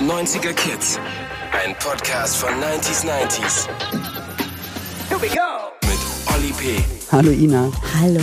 [0.00, 0.98] 90er Kids.
[1.52, 3.68] Ein Podcast von 90s 90s.
[5.10, 5.72] Here we go!
[5.82, 5.98] Mit
[6.34, 6.82] Olli P.
[7.12, 7.70] Hallo Ina.
[8.00, 8.20] Hallo.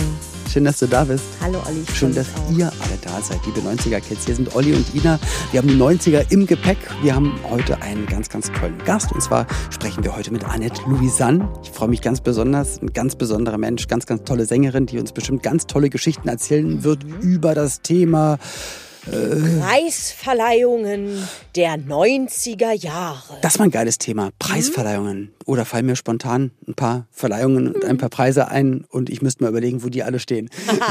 [0.52, 1.22] Schön, dass du da bist.
[1.40, 1.84] Hallo Olli.
[1.88, 2.50] ich Schön, dass auch.
[2.50, 4.26] ihr alle da seid, liebe 90er-Kids.
[4.26, 5.20] Hier sind Olli und Ina.
[5.52, 6.78] Wir haben die 90er im Gepäck.
[7.02, 9.12] Wir haben heute einen ganz, ganz tollen Gast.
[9.12, 11.48] Und zwar sprechen wir heute mit Annette Louisanne.
[11.62, 12.82] Ich freue mich ganz besonders.
[12.82, 16.82] Ein ganz besonderer Mensch, ganz, ganz tolle Sängerin, die uns bestimmt ganz tolle Geschichten erzählen
[16.82, 18.38] wird über das Thema.
[19.10, 23.38] Preisverleihungen der 90er Jahre.
[23.42, 24.30] Das war ein geiles Thema.
[24.38, 25.32] Preisverleihungen.
[25.46, 29.42] Oder fallen mir spontan ein paar Verleihungen und ein paar Preise ein und ich müsste
[29.42, 30.50] mal überlegen, wo die alle stehen.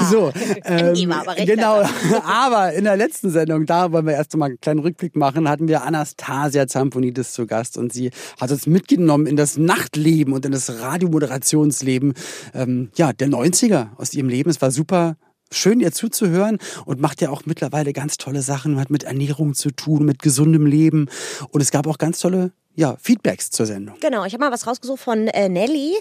[0.10, 0.32] so,
[0.66, 1.84] ähm, aber genau.
[2.26, 5.68] aber in der letzten Sendung, da wollen wir erst mal einen kleinen Rückblick machen, hatten
[5.68, 8.10] wir Anastasia Zamponidis zu Gast und sie
[8.42, 12.16] hat uns mitgenommen in das Nachtleben und in das Radiomoderationsleben
[12.56, 14.50] ähm, ja, der 90er aus ihrem Leben.
[14.50, 15.18] Es war super
[15.52, 19.72] schön, ihr zuzuhören und macht ja auch mittlerweile ganz tolle Sachen, hat mit Ernährung zu
[19.72, 21.08] tun, mit gesundem Leben.
[21.52, 23.98] Und es gab auch ganz tolle ja, Feedbacks zur Sendung.
[24.00, 25.96] Genau, ich habe mal was rausgesucht von äh, Nelly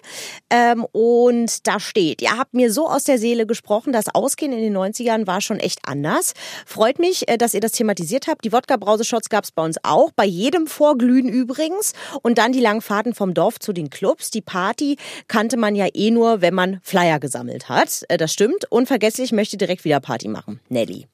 [0.51, 4.61] ähm, und da steht, ihr habt mir so aus der Seele gesprochen, das Ausgehen in
[4.61, 6.35] den 90ern war schon echt anders.
[6.67, 8.45] Freut mich, äh, dass ihr das thematisiert habt.
[8.45, 11.95] Die Wodka-Brauseshots gab es bei uns auch, bei jedem Vorglühen übrigens.
[12.23, 14.31] Und dann die langen Fahrten vom Dorf zu den Clubs.
[14.31, 14.97] Die Party
[15.29, 18.05] kannte man ja eh nur, wenn man Flyer gesammelt hat.
[18.09, 18.71] Äh, das stimmt.
[18.71, 20.61] Unvergesslich möchte direkt wieder Party machen.
[20.69, 21.07] Nelly.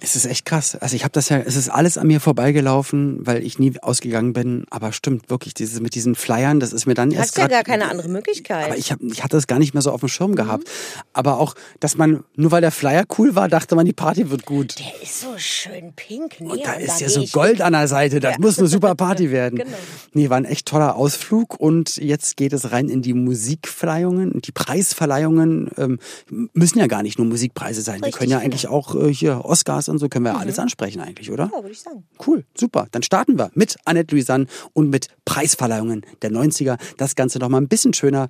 [0.00, 0.76] Es ist echt krass.
[0.76, 4.32] Also ich habe das ja, es ist alles an mir vorbeigelaufen, weil ich nie ausgegangen
[4.32, 4.64] bin.
[4.70, 7.48] Aber stimmt wirklich, dieses mit diesen Flyern, das ist mir dann Du erst hast ja
[7.48, 8.66] gar keine andere Möglichkeit.
[8.66, 10.64] Aber ich, hab, ich hatte das gar nicht mehr so auf dem Schirm gehabt.
[10.64, 11.00] Mhm.
[11.12, 14.46] Aber auch, dass man, nur weil der Flyer cool war, dachte man, die Party wird
[14.46, 14.78] gut.
[14.78, 16.36] Der ist so schön pink.
[16.40, 18.20] Und Neon, da ist geh ja so Gold an der Seite.
[18.20, 19.58] Das muss eine super Party werden.
[19.58, 19.76] Genau.
[20.12, 21.58] Nee, war ein echt toller Ausflug.
[21.58, 24.30] Und jetzt geht es rein in die Musikverleihungen.
[24.30, 27.96] Und die Preisverleihungen ähm, müssen ja gar nicht nur Musikpreise sein.
[27.96, 28.44] Die Richtig, können ja genau.
[28.44, 29.44] eigentlich auch äh, hier
[29.88, 31.50] hin und so können wir ja alles ansprechen eigentlich, oder?
[31.52, 32.04] Ja, würde ich sagen.
[32.24, 32.86] Cool, super.
[32.90, 36.78] Dann starten wir mit Annette Louisanne und mit Preisverleihungen der 90er.
[36.96, 38.28] Das Ganze noch mal ein bisschen schöner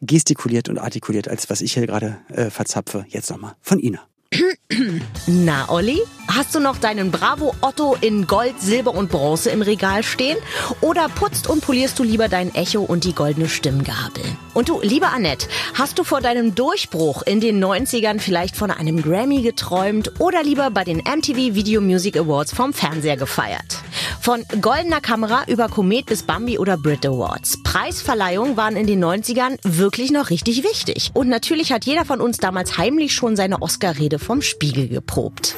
[0.00, 3.04] gestikuliert und artikuliert, als was ich hier gerade äh, verzapfe.
[3.08, 4.09] Jetzt noch mal von Ina.
[5.26, 10.04] Na, Olli, hast du noch deinen Bravo Otto in Gold, Silber und Bronze im Regal
[10.04, 10.38] stehen?
[10.80, 14.22] Oder putzt und polierst du lieber dein Echo und die goldene Stimmgabel?
[14.54, 19.02] Und du, liebe Annette, hast du vor deinem Durchbruch in den 90ern vielleicht von einem
[19.02, 23.78] Grammy geträumt oder lieber bei den MTV Video Music Awards vom Fernseher gefeiert?
[24.20, 27.62] Von goldener Kamera über Komet bis Bambi oder Brit Awards.
[27.62, 31.10] Preisverleihungen waren in den 90ern wirklich noch richtig wichtig.
[31.14, 35.56] Und natürlich hat jeder von uns damals heimlich schon seine Oscar-Rede vom Spiegel geprobt.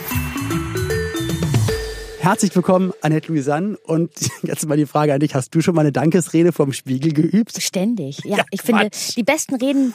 [2.22, 3.76] Herzlich willkommen, Annette Louisanne.
[3.82, 4.12] Und
[4.44, 5.34] jetzt mal die Frage an dich.
[5.34, 7.60] Hast du schon mal eine Dankesrede vom Spiegel geübt?
[7.60, 8.20] Ständig.
[8.24, 9.16] Ja, Ja, ich finde, Quatsch.
[9.16, 9.92] die besten Reden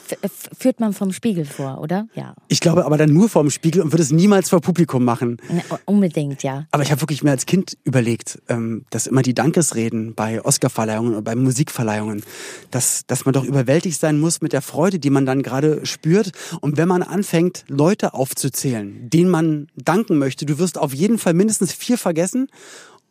[0.58, 2.06] führt man vom Spiegel vor, oder?
[2.14, 2.34] Ja.
[2.48, 5.38] Ich glaube aber dann nur vorm Spiegel und würde es niemals vor Publikum machen.
[5.50, 6.66] Ne, Unbedingt, ja.
[6.70, 11.12] Aber ich habe wirklich mir als Kind überlegt, ähm, dass immer die Dankesreden bei Oscarverleihungen
[11.12, 12.22] oder bei Musikverleihungen,
[12.70, 16.32] dass, dass man doch überwältigt sein muss mit der Freude, die man dann gerade spürt.
[16.60, 21.32] Und wenn man anfängt, Leute aufzuzählen, denen man danken möchte, du wirst auf jeden Fall
[21.32, 22.17] mindestens vier vergessen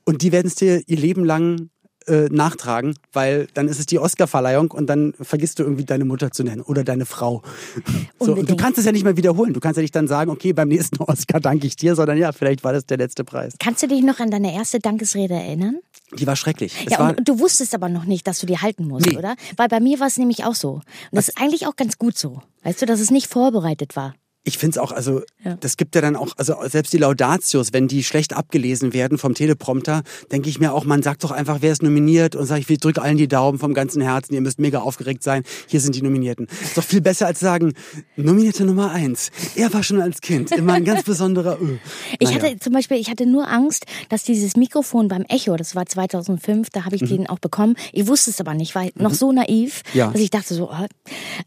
[0.06, 1.69] und die werden es dir ihr Leben lang
[2.07, 6.31] äh, nachtragen, weil dann ist es die Oscarverleihung und dann vergisst du irgendwie deine Mutter
[6.31, 7.41] zu nennen oder deine Frau.
[8.19, 9.53] So, und du kannst es ja nicht mehr wiederholen.
[9.53, 12.31] Du kannst ja nicht dann sagen, okay, beim nächsten Oscar danke ich dir, sondern ja,
[12.31, 13.56] vielleicht war das der letzte Preis.
[13.59, 15.79] Kannst du dich noch an deine erste Dankesrede erinnern?
[16.17, 16.73] Die war schrecklich.
[16.85, 19.17] Es ja, und du wusstest aber noch nicht, dass du die halten musst, Nee.
[19.17, 19.35] oder?
[19.57, 20.75] Weil bei mir war es nämlich auch so.
[20.75, 22.41] Und das ist eigentlich auch ganz gut so.
[22.63, 24.16] Weißt du, dass es nicht vorbereitet war.
[24.47, 25.56] Ich finde es auch, also Ja.
[25.59, 29.34] das gibt ja dann auch, also selbst die Laudatios, wenn die schlecht abgelesen werden vom
[29.34, 32.69] Teleprompter, denke ich mir auch, man sagt doch einfach, wer ist nominiert und sage ich,
[32.69, 35.96] wir drücken allen die Daumen vom ganzen Herzen, ihr müsst mega aufgeregt sein, hier sind
[35.96, 36.47] die Nominierten.
[36.63, 37.74] Ist doch viel besser als sagen,
[38.16, 39.30] Nominierte Nummer eins.
[39.56, 41.58] Er war schon als Kind immer ein ganz besonderer.
[41.62, 41.78] Ö.
[42.19, 42.41] Ich Naja.
[42.44, 46.69] hatte zum Beispiel, ich hatte nur Angst, dass dieses Mikrofon beim Echo, das war 2005,
[46.72, 47.75] da habe ich den auch bekommen.
[47.94, 49.97] Ich wusste es aber nicht, war noch so naiv, Mhm.
[50.00, 50.12] Ja.
[50.12, 50.85] dass ich dachte so, oh,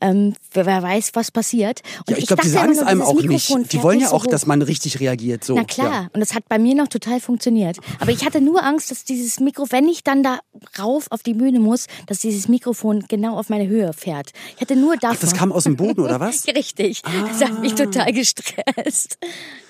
[0.00, 1.81] ähm, wer, weiß, was passiert.
[2.06, 3.28] Und Ja, ich glaube, die dachte sagen immer dieses auch nicht.
[3.28, 4.47] Mikrofon Die fährt wollen nicht ja so auch, dass hoch.
[4.49, 5.45] man richtig reagiert.
[5.45, 5.55] So.
[5.55, 6.11] Na klar, Ja.
[6.12, 7.79] und das hat bei mir noch total funktioniert.
[8.00, 10.41] Aber ich hatte nur Angst, dass dieses Mikro, wenn ich dann da
[10.79, 14.31] rauf auf die Bühne muss, dass dieses Mikrofon genau auf meine Höhe fährt.
[14.56, 15.17] Ich hatte nur davon.
[15.19, 16.47] Ach, das kam aus dem Boden, oder was?
[16.55, 17.03] Richtig.
[17.03, 19.19] Das hat mich total gestresst.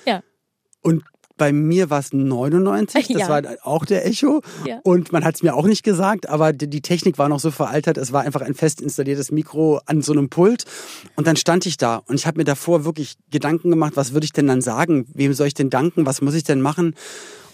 [0.07, 0.23] Ja.
[0.83, 1.05] Und
[1.41, 3.29] bei mir war es 99, das Ja.
[3.31, 4.43] war auch der Echo.
[4.67, 4.79] Ja.
[4.83, 7.51] Und man hat es mir auch nicht gesagt, aber die, die Technik war noch so
[7.51, 7.97] veraltet.
[7.97, 10.65] Es war einfach ein fest installiertes Mikro an so einem Pult.
[11.17, 14.27] Und dann stand ich da und ich habe mir davor wirklich Gedanken gemacht, was würde
[14.27, 15.07] ich denn dann sagen?
[15.15, 16.05] Wem soll ich denn danken?
[16.05, 16.95] Was muss ich denn machen?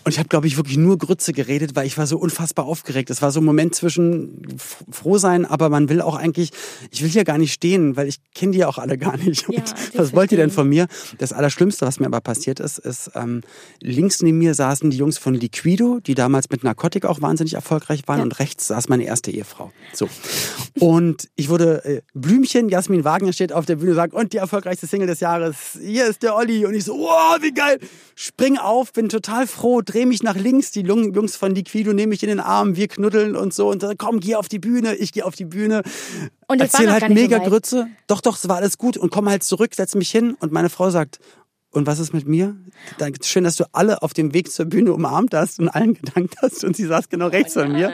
[0.06, 3.10] Und ich habe, glaube ich, wirklich nur Grütze geredet, weil ich war so unfassbar aufgeregt.
[3.10, 4.46] Es war so ein Moment zwischen
[4.88, 6.52] froh sein, aber man will auch eigentlich,
[6.92, 9.48] ich will hier gar nicht stehen, weil ich kenne die ja auch alle gar nicht.
[9.50, 9.64] Ja,
[9.94, 10.86] was wollt ihr denn von mir?
[11.18, 13.40] Das Allerschlimmste, was mir aber passiert ist, ist, ähm,
[13.80, 18.06] links neben mir saßen die Jungs von Liquido, die damals mit Narkotik auch wahnsinnig erfolgreich
[18.06, 18.22] waren, ja.
[18.22, 19.72] und rechts saß meine erste Ehefrau.
[19.92, 20.08] So.
[20.78, 24.36] Und ich wurde äh, Blümchen, Jasmin Wagner steht auf der Bühne und sagt, und die
[24.36, 26.64] erfolgreichste Single des Jahres, hier ist der Olli.
[26.64, 27.80] Und ich so, wow, wie geil.
[28.14, 32.22] Spring auf, bin total froh, dreh mich nach links, die Jungs von Liquido nehmen mich
[32.22, 35.12] in den Arm, wir knuddeln und so und dann, komm, geh auf die Bühne, ich
[35.12, 35.82] gehe auf die Bühne.
[36.48, 37.88] Und Erzähl halt mega so Grütze.
[38.06, 40.68] Doch, doch, es war alles gut und komm halt zurück, setz mich hin und meine
[40.68, 41.18] Frau sagt,
[41.70, 42.56] und was ist mit mir?
[43.22, 46.64] Schön, dass du alle auf dem Weg zur Bühne umarmt hast und allen gedankt hast
[46.64, 47.92] und sie saß genau rechts oh von mir.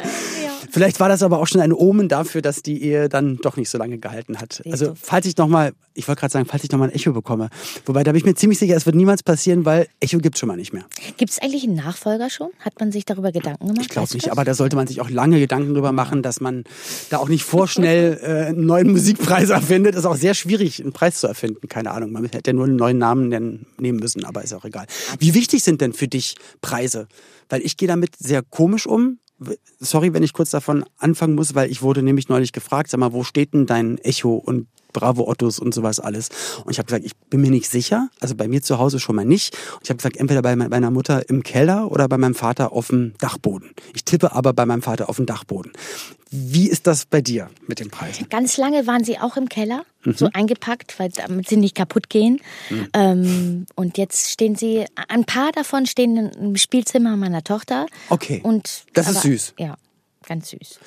[0.70, 3.68] Vielleicht war das aber auch schon ein Omen dafür, dass die Ehe dann doch nicht
[3.68, 4.62] so lange gehalten hat.
[4.70, 7.48] Also falls ich nochmal, ich wollte gerade sagen, falls ich nochmal ein Echo bekomme.
[7.86, 10.40] Wobei, da bin ich mir ziemlich sicher, es wird niemals passieren, weil Echo gibt es
[10.40, 10.84] schon mal nicht mehr.
[11.16, 12.50] Gibt es eigentlich einen Nachfolger schon?
[12.60, 13.82] Hat man sich darüber Gedanken gemacht?
[13.82, 16.64] Ich glaube nicht, aber da sollte man sich auch lange Gedanken darüber machen, dass man
[17.10, 19.94] da auch nicht vorschnell äh, einen neuen Musikpreis erfindet.
[19.94, 21.68] Ist auch sehr schwierig, einen Preis zu erfinden.
[21.68, 23.28] Keine Ahnung, man hätte ja nur einen neuen Namen
[23.78, 24.86] nehmen müssen, aber ist auch egal.
[25.18, 27.08] Wie wichtig sind denn für dich Preise?
[27.48, 29.18] Weil ich gehe damit sehr komisch um
[29.78, 33.12] sorry, wenn ich kurz davon anfangen muss, weil ich wurde nämlich neulich gefragt, sag mal,
[33.12, 34.34] wo steht denn dein Echo?
[34.34, 36.28] Und Bravo Ottos und sowas alles.
[36.64, 39.16] Und ich habe gesagt, ich bin mir nicht sicher, also bei mir zu Hause schon
[39.16, 39.54] mal nicht.
[39.74, 42.88] Und ich habe gesagt, entweder bei meiner Mutter im Keller oder bei meinem Vater auf
[42.88, 43.70] dem Dachboden.
[43.94, 45.72] Ich tippe aber bei meinem Vater auf dem Dachboden.
[46.34, 48.26] Wie ist das bei dir mit den Preisen?
[48.30, 50.14] Ganz lange waren sie auch im Keller, mhm.
[50.14, 52.40] so eingepackt, weil damit sie nicht kaputt gehen.
[52.70, 52.88] Mhm.
[52.94, 57.86] Ähm, und jetzt stehen sie, ein paar davon stehen im Spielzimmer meiner Tochter.
[58.08, 58.40] Okay.
[58.42, 59.54] Und, das aber, ist süß.
[59.58, 59.76] Ja
[60.22, 60.78] ganz süß.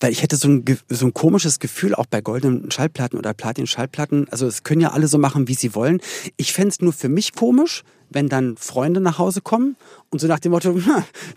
[0.00, 4.28] Weil ich hätte so ein, so ein komisches Gefühl auch bei goldenen Schallplatten oder Platin-Schallplatten.
[4.30, 6.00] Also es können ja alle so machen, wie sie wollen.
[6.36, 9.76] Ich fände es nur für mich komisch, wenn dann Freunde nach Hause kommen
[10.10, 10.78] und so nach dem Motto,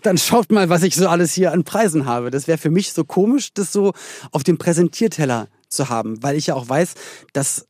[0.02, 2.30] dann schaut mal, was ich so alles hier an Preisen habe.
[2.30, 3.92] Das wäre für mich so komisch, das so
[4.32, 6.94] auf dem Präsentierteller zu haben, weil ich ja auch weiß,
[7.32, 7.66] dass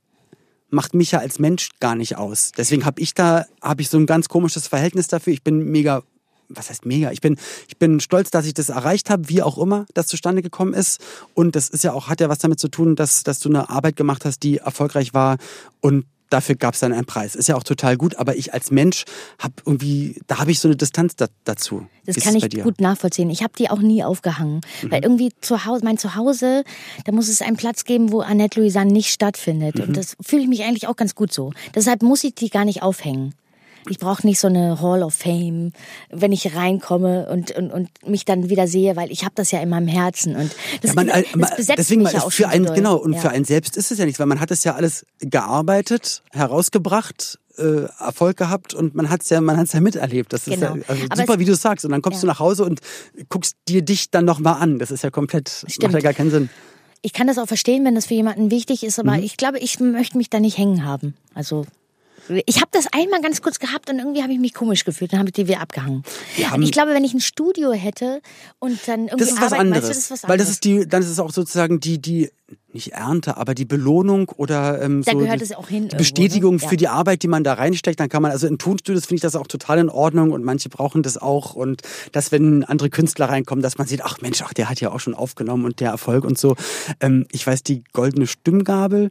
[0.71, 2.53] macht mich ja als Mensch gar nicht aus.
[2.57, 5.33] Deswegen habe ich da habe ich so ein ganz komisches Verhältnis dafür.
[5.33, 6.03] Ich bin mega
[6.49, 7.11] was heißt mega?
[7.13, 7.37] Ich bin,
[7.69, 11.01] ich bin stolz, dass ich das erreicht habe, wie auch immer das zustande gekommen ist.
[11.35, 13.71] Und das ist ja auch, hat ja was damit zu tun, dass, dass du eine
[13.71, 15.39] Arbeit gemacht hast, die erfolgreich war
[15.81, 17.35] und dafür gab es dann einen Preis.
[17.35, 19.05] Ist ja auch total gut, aber ich als Mensch
[19.39, 21.87] habe irgendwie, da habe ich so eine Distanz da, dazu.
[22.05, 23.31] Das Wie kann ich gut nachvollziehen.
[23.31, 24.91] Ich habe die auch nie aufgehangen, mhm.
[24.91, 26.65] weil irgendwie zu Hause, mein Zuhause,
[27.05, 29.77] da muss es einen Platz geben, wo Annette Louisanne nicht stattfindet.
[29.77, 29.85] Mhm.
[29.85, 31.53] Und das fühle ich mich eigentlich auch ganz gut so.
[31.75, 33.35] Deshalb muss ich die gar nicht aufhängen.
[33.91, 35.73] Ich brauche nicht so eine Hall of Fame,
[36.11, 39.61] wenn ich reinkomme und, und, und mich dann wieder sehe, weil ich habe das ja
[39.61, 42.67] in meinem Herzen und das, ja, man, das besetzt deswegen mich ja auch für einen,
[42.75, 43.21] Genau, und ja.
[43.21, 47.39] für einen selbst ist es ja nichts, weil man hat es ja alles gearbeitet, herausgebracht,
[47.59, 50.33] äh, Erfolg gehabt und man hat's ja, man hat's ja miterlebt.
[50.33, 50.77] Das genau.
[50.77, 51.85] ist ja also super, wie du sagst.
[51.85, 52.21] Und dann kommst ja.
[52.23, 52.81] du nach Hause und
[53.29, 54.79] guckst dir dich dann nochmal an.
[54.79, 55.83] Das ist ja komplett, Stimmt.
[55.83, 56.51] macht ja gar keinen Sinn.
[57.03, 59.23] Ich kann das auch verstehen, wenn das für jemanden wichtig ist, aber mhm.
[59.23, 61.15] ich glaube, ich möchte mich da nicht hängen haben.
[61.35, 61.65] Also
[62.47, 65.13] ich habe das einmal ganz kurz gehabt und irgendwie habe ich mich komisch gefühlt.
[65.13, 66.03] Dann habe ich die wieder abgehangen.
[66.61, 68.21] ich glaube, wenn ich ein Studio hätte
[68.59, 70.29] und dann irgendwie das ist was anderes, weißt du, das ist was anderes.
[70.29, 72.31] Weil das ist die, dann ist es auch sozusagen die die
[72.73, 75.97] nicht Ernte, aber die Belohnung oder ähm, da so gehört die, es auch hin die
[75.97, 76.71] Bestätigung irgendwo, ne?
[76.71, 77.99] für die Arbeit, die man da reinsteckt.
[77.99, 80.69] Dann kann man also in Tonstudios finde ich das auch total in Ordnung und manche
[80.69, 81.83] brauchen das auch und
[82.13, 85.01] dass wenn andere Künstler reinkommen, dass man sieht, ach Mensch, ach der hat ja auch
[85.01, 86.57] schon aufgenommen und der Erfolg und so.
[87.01, 89.11] Ähm, ich weiß die goldene Stimmgabel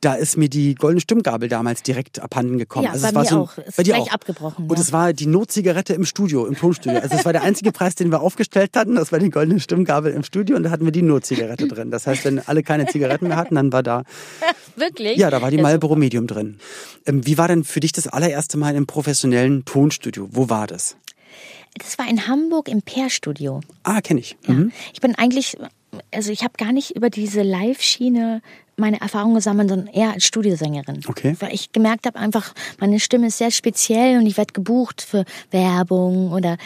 [0.00, 2.86] da ist mir die goldene Stimmgabel damals direkt abhanden gekommen.
[2.86, 3.58] Ja, also bei es war mir so ein, auch.
[3.58, 4.10] Ist bei dir auch.
[4.10, 4.66] abgebrochen.
[4.66, 4.82] Und ja.
[4.82, 7.00] es war die Notzigarette im Studio, im Tonstudio.
[7.00, 8.94] Also es war der einzige Preis, den wir aufgestellt hatten.
[8.94, 11.90] Das war die goldene Stimmgabel im Studio und da hatten wir die Notzigarette drin.
[11.90, 14.04] Das heißt, wenn alle keine Zigaretten mehr hatten, dann war da...
[14.76, 15.18] Wirklich?
[15.18, 16.58] Ja, da war die Marlboro Medium drin.
[17.04, 20.28] Ähm, wie war denn für dich das allererste Mal im professionellen Tonstudio?
[20.32, 20.96] Wo war das?
[21.74, 23.60] Das war in Hamburg im Peer-Studio.
[23.82, 24.36] Ah, kenne ich.
[24.46, 24.54] Ja.
[24.54, 24.72] Mhm.
[24.92, 25.58] Ich bin eigentlich
[26.12, 28.42] also ich habe gar nicht über diese Live-Schiene
[28.80, 31.02] meine Erfahrungen gesammelt, sondern eher als Studiosängerin.
[31.06, 31.36] Okay.
[31.38, 35.24] Weil ich gemerkt habe, einfach, meine Stimme ist sehr speziell und ich werde gebucht für
[35.50, 36.56] Werbung oder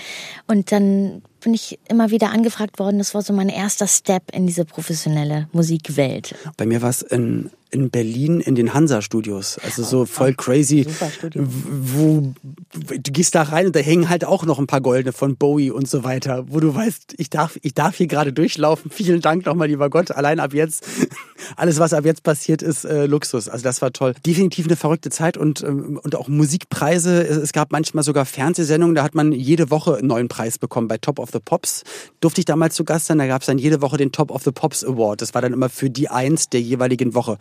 [0.46, 2.98] und dann bin ich immer wieder angefragt worden.
[2.98, 6.34] Das war so mein erster Step in diese professionelle Musikwelt.
[6.56, 9.58] Bei mir war es in in Berlin in den Hansa-Studios.
[9.58, 10.86] Also so voll crazy.
[11.34, 12.32] Wo,
[12.72, 15.70] du gehst da rein und da hängen halt auch noch ein paar Goldene von Bowie
[15.70, 18.90] und so weiter, wo du weißt, ich darf, ich darf hier gerade durchlaufen.
[18.90, 20.12] Vielen Dank nochmal, lieber Gott.
[20.12, 20.86] Allein ab jetzt,
[21.56, 23.48] alles was ab jetzt passiert, ist äh, Luxus.
[23.48, 24.14] Also das war toll.
[24.24, 27.22] Definitiv eine verrückte Zeit und, ähm, und auch Musikpreise.
[27.22, 30.98] Es gab manchmal sogar Fernsehsendungen, da hat man jede Woche einen neuen Preis bekommen bei
[30.98, 31.82] Top of the Pops.
[32.20, 33.18] Durfte ich damals zu Gast sein.
[33.18, 35.20] Da gab es dann jede Woche den Top of the Pops Award.
[35.20, 37.38] Das war dann immer für die Eins der jeweiligen Woche.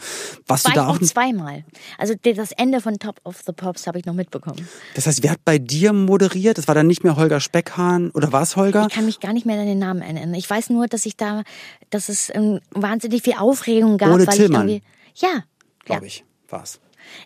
[0.48, 0.96] Warst War du ich da auch?
[0.96, 1.63] auch zweimal.
[1.98, 4.68] Also das Ende von Top of the Pops habe ich noch mitbekommen.
[4.96, 6.58] Das heißt, wer hat bei dir moderiert?
[6.58, 8.88] Das war dann nicht mehr Holger Speckhahn oder war es Holger?
[8.89, 10.34] Ich kann mich gar nicht mehr an den Namen erinnern.
[10.34, 11.44] Ich weiß nur, dass ich da,
[11.89, 14.12] dass es ähm, wahnsinnig viel Aufregung gab.
[14.12, 14.70] Ole weil Tillmann.
[14.70, 15.44] ich irgendwie, ja,
[15.86, 16.08] Glaube ja.
[16.08, 16.80] ich, war's.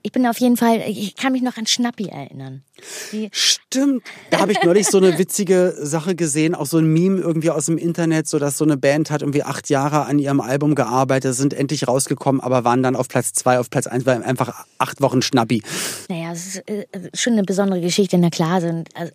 [0.04, 2.64] Ich bin auf jeden Fall, ich kann mich noch an Schnappi erinnern.
[3.12, 4.04] Die, Stimmt.
[4.30, 7.66] Da habe ich neulich so eine witzige Sache gesehen, auch so ein Meme irgendwie aus
[7.66, 11.36] dem Internet, so dass so eine Band hat irgendwie acht Jahre an ihrem Album gearbeitet,
[11.36, 15.02] sind endlich rausgekommen, aber waren dann auf Platz zwei, auf Platz eins, weil einfach acht
[15.02, 15.64] Wochen Schnappi.
[16.08, 18.62] naja, es ist äh, schon eine besondere Geschichte, na klar.
[18.62, 19.12] Sind, also,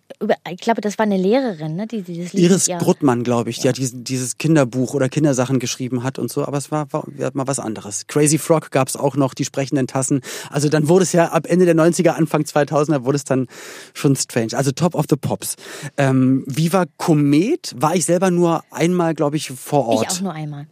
[0.49, 3.59] ich glaube, das war eine Lehrerin, ne, die dieses Lied Iris ja, Bruttmann, glaube ich,
[3.59, 7.05] die hat dieses, dieses Kinderbuch oder Kindersachen geschrieben hat und so, aber es war, war,
[7.07, 8.07] war mal was anderes.
[8.07, 10.21] Crazy Frog gab es auch noch, die sprechenden Tassen.
[10.53, 13.47] Also dann wurde es ja ab Ende der 90er, Anfang 2000er wurde es dann
[13.93, 14.49] schon strange.
[14.53, 15.55] Also Top of the Pops.
[15.97, 20.11] Ähm, Viva Komet war ich selber nur einmal, glaube ich, vor Ich Ort.
[20.11, 20.67] auch nur einmal.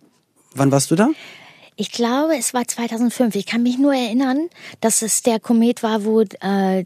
[0.54, 1.10] Wann warst du da?
[1.82, 3.34] Ich glaube, es war 2005.
[3.34, 4.50] Ich kann mich nur erinnern,
[4.82, 6.86] dass es der Komet war, wo äh,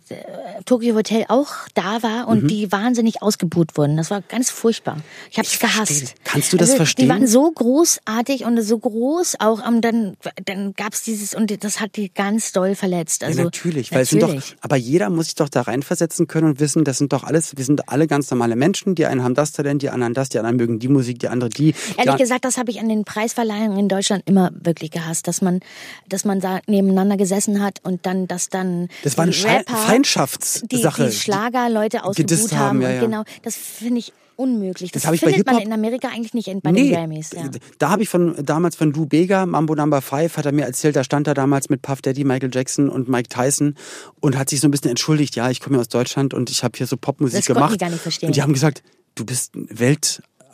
[0.64, 3.98] Tokyo Hotel auch da war und die wahnsinnig ausgebuht wurden.
[3.98, 4.96] Das war ganz furchtbar.
[5.30, 5.86] Ich habe es verstehe.
[5.86, 6.16] gehasst.
[6.24, 7.08] Kannst du das also, verstehen?
[7.08, 9.68] Die waren so großartig und so groß auch.
[9.68, 13.26] Und dann, dann gab's dieses und das hat die ganz doll verletzt.
[13.26, 14.56] Also, ja, natürlich, weil es sind doch, natürlich.
[14.62, 17.66] aber jeder muss sich doch da reinversetzen können und wissen, das sind doch alles, wir
[17.66, 18.96] sind alle ganz normale Menschen.
[18.96, 21.50] Die einen haben das Talent, die anderen das, die anderen mögen die Musik, die andere
[21.50, 21.76] die.
[21.98, 25.42] Ehrlich die gesagt, das habe ich an den Preisverleihungen in Deutschland immer wirklich gehasst, dass
[25.42, 25.60] man,
[26.10, 31.04] dass man da nebeneinander gesessen hat und dann, dass dann Das war eine Rapper, Feindschaftssache.
[31.06, 33.02] die, die Schlagerleute ausgebuht haben, haben, ja, ja.
[33.02, 34.92] genau, das finde ich unmöglich.
[34.92, 37.32] Das, Das findet man in Amerika eigentlich nicht in- bei den Grammys.
[37.34, 37.44] Ja.
[37.80, 40.96] Da habe ich von damals von Du Bega, Mambo Number Five, hat er mir erzählt,
[40.98, 43.76] da stand er damals mit Puff Daddy, Michael Jackson und Mike Tyson
[44.20, 45.36] und hat sich so ein bisschen entschuldigt.
[45.38, 47.74] Ja, ich komme ja aus Deutschland und ich habe hier so Popmusik Das gemacht.
[47.76, 48.28] die gar nicht verstehen.
[48.28, 48.84] Und die haben gesagt,
[49.16, 49.68] du bist ein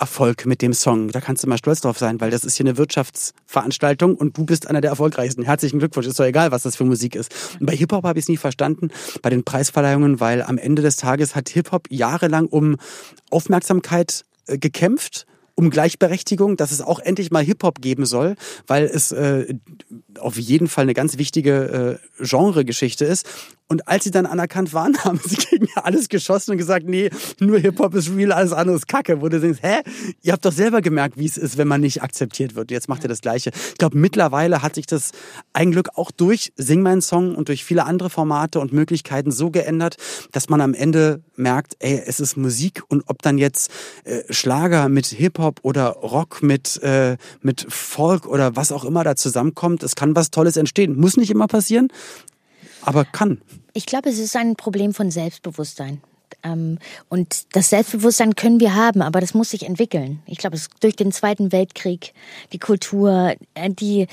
[0.01, 1.09] Welterfolg mit dem Song.
[1.09, 4.45] Da kannst du mal stolz drauf sein, weil das ist hier eine Wirtschaftsveranstaltung und du
[4.45, 5.43] bist einer der erfolgreichsten.
[5.43, 6.07] Herzlichen Glückwunsch.
[6.07, 7.31] Ist doch egal, was das für Musik ist.
[7.59, 8.89] Und bei Hip-Hop habe ich es nie verstanden,
[9.21, 12.77] bei den Preisverleihungen, weil am Ende des Tages hat Hip-Hop jahrelang um
[13.29, 19.11] Aufmerksamkeit äh, gekämpft um Gleichberechtigung, dass es auch endlich mal Hip-Hop geben soll, weil es
[19.11, 19.53] äh,
[20.17, 23.27] auf jeden Fall eine ganz wichtige äh, Genregeschichte ist.
[23.71, 27.09] Und als sie dann anerkannt waren, haben sie gegen alles geschossen und gesagt, nee,
[27.39, 29.21] nur Hip-Hop ist real, alles andere ist Kacke.
[29.21, 29.79] Wo du denkst, hä?
[30.21, 32.69] Ihr habt doch selber gemerkt, wie es ist, wenn man nicht akzeptiert wird.
[32.69, 33.51] Jetzt macht ihr das Gleiche.
[33.69, 35.11] Ich glaube, mittlerweile hat sich das
[35.53, 39.51] ein Glück auch durch Sing mein Song und durch viele andere Formate und Möglichkeiten so
[39.51, 39.95] geändert,
[40.33, 43.71] dass man am Ende merkt, ey, es ist Musik und ob dann jetzt
[44.03, 49.15] äh, Schlager mit Hip-Hop oder Rock mit, äh, mit Folk oder was auch immer da
[49.15, 50.99] zusammenkommt, es kann was Tolles entstehen.
[50.99, 51.87] Muss nicht immer passieren,
[52.83, 53.41] aber kann.
[53.73, 56.01] Ich glaube, es ist ein Problem von Selbstbewusstsein.
[56.43, 60.21] Ähm, und das Selbstbewusstsein können wir haben, aber das muss sich entwickeln.
[60.25, 62.13] Ich glaube, es durch den Zweiten Weltkrieg,
[62.51, 64.07] die Kultur, äh, die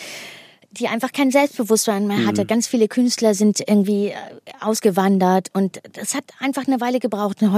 [0.70, 2.44] die einfach kein Selbstbewusstsein mehr hatte.
[2.44, 4.14] Ganz viele Künstler sind irgendwie äh,
[4.60, 7.42] ausgewandert und das hat einfach eine Weile gebraucht.
[7.42, 7.52] Und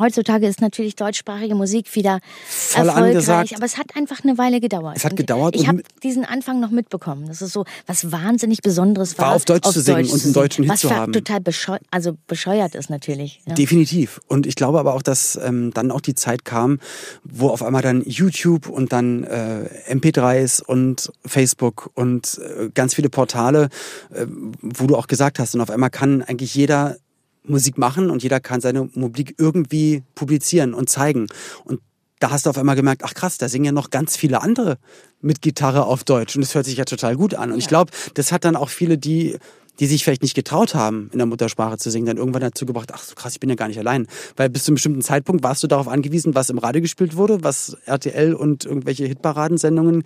[0.00, 3.56] Heutzutage ist natürlich deutschsprachige Musik wieder Voll erfolgreich, angesagt.
[3.56, 4.96] aber es hat einfach eine Weile gedauert.
[4.96, 7.26] Es hat Und gedauert Ich und habe mit- diesen Anfang noch mitbekommen.
[7.28, 10.64] Das ist so was wahnsinnig Besonderes war, War auf Deutsch zu singen und einen deutschen
[10.64, 11.12] Hit was zu haben.
[11.12, 13.40] total bescheu also bescheuert ist natürlich.
[13.46, 13.54] Ja.
[13.54, 14.20] Definitiv.
[14.28, 16.80] Und ich glaube aber auch, dass ähm, dann auch die Zeit kam,
[17.22, 22.40] wo auf einmal dann YouTube und dann äh, MP3s und Facebook und
[22.74, 23.68] ganz viele Portale,
[24.12, 24.26] äh,
[24.60, 26.96] wo du auch gesagt hast, und auf einmal kann eigentlich jeder
[27.44, 31.26] Musik machen und jeder kann seine Musik irgendwie publizieren und zeigen.
[31.64, 31.80] Und
[32.18, 34.78] da hast du auf einmal gemerkt, ach krass, da singen ja noch ganz viele andere
[35.20, 37.52] mit Gitarre auf Deutsch und das hört sich ja total gut an.
[37.52, 39.38] Und ich glaube, das hat dann auch viele, die
[39.78, 42.90] die sich vielleicht nicht getraut haben, in der Muttersprache zu singen, dann irgendwann dazu gebracht,
[42.94, 44.06] ach so krass, ich bin ja gar nicht allein.
[44.36, 47.42] Weil bis zu einem bestimmten Zeitpunkt warst du darauf angewiesen, was im Radio gespielt wurde,
[47.42, 50.04] was RTL und irgendwelche Hitparadensendungen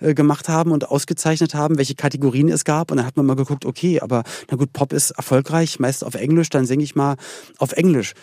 [0.00, 2.90] äh, gemacht haben und ausgezeichnet haben, welche Kategorien es gab.
[2.90, 6.14] Und dann hat man mal geguckt, okay, aber na gut, Pop ist erfolgreich, meist auf
[6.14, 7.16] Englisch, dann singe ich mal
[7.58, 8.14] auf Englisch.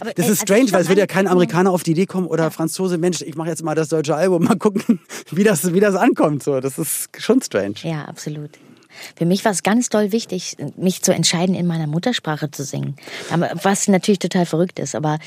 [0.00, 2.06] Aber, das äh, ist als strange, weil es wird ja kein Amerikaner auf die Idee
[2.06, 5.72] kommen oder Franzose, Mensch, ich mache jetzt mal das deutsche Album, mal gucken, wie das,
[5.72, 6.42] wie das ankommt.
[6.42, 7.74] So, das ist schon strange.
[7.82, 8.50] Ja, absolut.
[9.16, 12.96] Für mich war es ganz doll wichtig, mich zu entscheiden, in meiner Muttersprache zu singen.
[13.62, 15.18] Was natürlich total verrückt ist, aber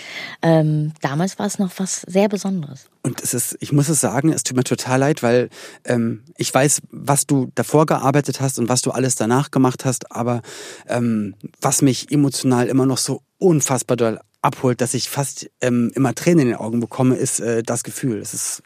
[0.42, 2.86] ähm, damals war es noch was sehr Besonderes.
[3.02, 5.50] Und es ist, ich muss es sagen, es tut mir total leid, weil
[5.86, 10.12] ähm, ich weiß, was du davor gearbeitet hast und was du alles danach gemacht hast,
[10.12, 10.42] aber
[10.88, 16.14] ähm, was mich emotional immer noch so unfassbar doll abholt, dass ich fast ähm, immer
[16.16, 18.20] Tränen in den Augen bekomme, ist äh, das Gefühl.
[18.20, 18.64] Es ist,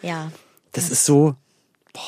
[0.00, 0.30] Ja.
[0.72, 1.34] das ist so,
[1.92, 2.02] Das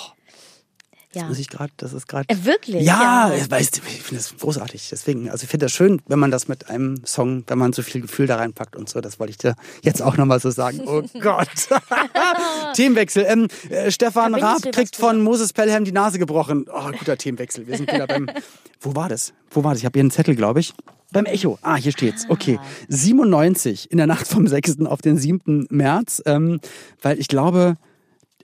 [1.14, 1.24] Ja.
[1.26, 2.28] muss ich gerade, das ist gerade.
[2.28, 2.84] Äh, wirklich?
[2.84, 3.34] Ja, Ja.
[3.34, 4.88] ich weiß, ich finde das großartig.
[4.90, 7.82] Deswegen, also ich finde das schön, wenn man das mit einem Song, wenn man so
[7.82, 9.00] viel Gefühl da reinpackt und so.
[9.00, 10.80] Das wollte ich dir jetzt auch nochmal so sagen.
[10.86, 11.48] Oh Gott.
[12.74, 13.24] Themenwechsel.
[13.28, 16.66] Ähm, äh, Stefan Raab kriegt von Moses Pelham die Nase gebrochen.
[16.72, 17.66] Oh, guter Themenwechsel.
[17.66, 18.28] Wir sind wieder beim.
[18.80, 19.32] Wo war das?
[19.50, 19.80] Wo war das?
[19.80, 20.74] Ich habe hier einen Zettel, glaube ich.
[21.12, 21.58] Beim Echo.
[21.62, 22.26] Ah, hier steht's.
[22.28, 22.58] Okay.
[22.88, 24.80] 97 in der Nacht vom 6.
[24.86, 25.66] auf den 7.
[25.70, 26.22] März.
[26.26, 26.60] Ähm,
[27.02, 27.76] weil ich glaube,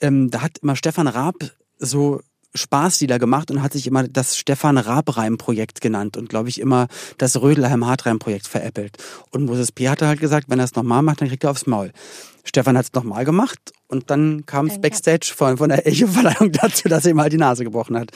[0.00, 1.34] ähm, da hat immer Stefan Raab
[1.78, 2.20] so
[2.54, 6.88] Spaßlieder gemacht und hat sich immer das Stefan Raab-Reim-Projekt genannt und glaube ich immer
[7.18, 8.96] das Rödelheim-Hartreim-Projekt veräppelt.
[9.30, 9.88] Und Moses P.
[9.88, 11.92] hatte halt gesagt, wenn er es nochmal macht, dann kriegt er aufs Maul.
[12.44, 16.88] Stefan hat es nochmal gemacht und dann kam es Backstage von, von der Echo-Verleihung dazu,
[16.88, 18.10] dass er ihm halt die Nase gebrochen hat.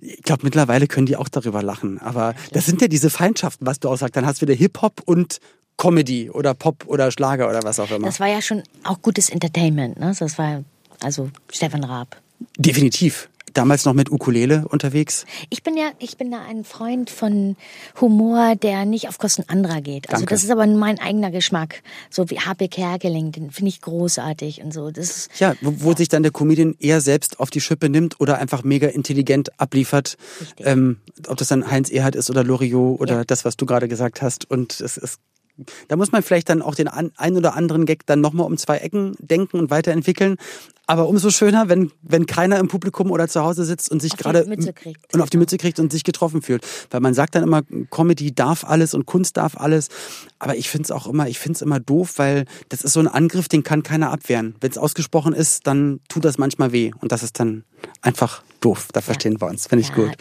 [0.00, 1.98] Ich glaube, mittlerweile können die auch darüber lachen.
[1.98, 4.16] Aber das sind ja diese Feindschaften, was du auch sagst.
[4.16, 5.40] Dann hast du wieder Hip-Hop und
[5.76, 8.06] Comedy oder Pop oder Schlager oder was auch immer.
[8.06, 10.14] Das war ja schon auch gutes Entertainment, ne?
[10.18, 10.64] Das war
[11.02, 12.16] also Stefan Raab.
[12.58, 13.28] Definitiv.
[13.56, 15.24] Damals noch mit Ukulele unterwegs.
[15.48, 17.56] Ich bin ja, ich bin da ein Freund von
[18.02, 20.10] Humor, der nicht auf Kosten anderer geht.
[20.10, 20.34] Also Danke.
[20.34, 21.82] das ist aber mein eigener Geschmack.
[22.10, 22.68] So wie H.P.
[22.68, 24.90] Kerkeling, den finde ich großartig und so.
[24.90, 28.20] Das ist, Ja, wo, wo sich dann der Comedian eher selbst auf die Schippe nimmt
[28.20, 30.18] oder einfach mega intelligent abliefert.
[30.58, 33.24] Ähm, ob das dann Heinz Erhardt ist oder Loriot oder Ja.
[33.24, 34.50] das, was du gerade gesagt hast.
[34.50, 35.18] Und es ist,
[35.88, 38.76] da muss man vielleicht dann auch den ein oder anderen Gag dann nochmal um zwei
[38.76, 40.36] Ecken denken und weiterentwickeln.
[40.86, 44.18] Aber umso schöner, wenn, wenn keiner im Publikum oder zu Hause sitzt und sich Auf
[44.18, 45.12] die gerade Mütze kriegt.
[45.12, 45.36] und auf die.
[45.36, 46.66] Mütze kriegt und sich getroffen fühlt.
[46.90, 49.88] Weil man sagt dann immer, Comedy darf alles und Kunst darf alles.
[50.38, 53.00] Aber ich finde es auch immer, ich finde es immer doof, weil das ist so
[53.00, 54.54] ein Angriff, den kann keiner abwehren.
[54.60, 56.92] Wenn es ausgesprochen ist, dann tut das manchmal weh.
[57.00, 57.64] Und das ist dann
[58.00, 58.88] einfach doof.
[58.92, 59.66] Da verstehen wir uns.
[59.66, 60.16] Finde ich Ja, gut.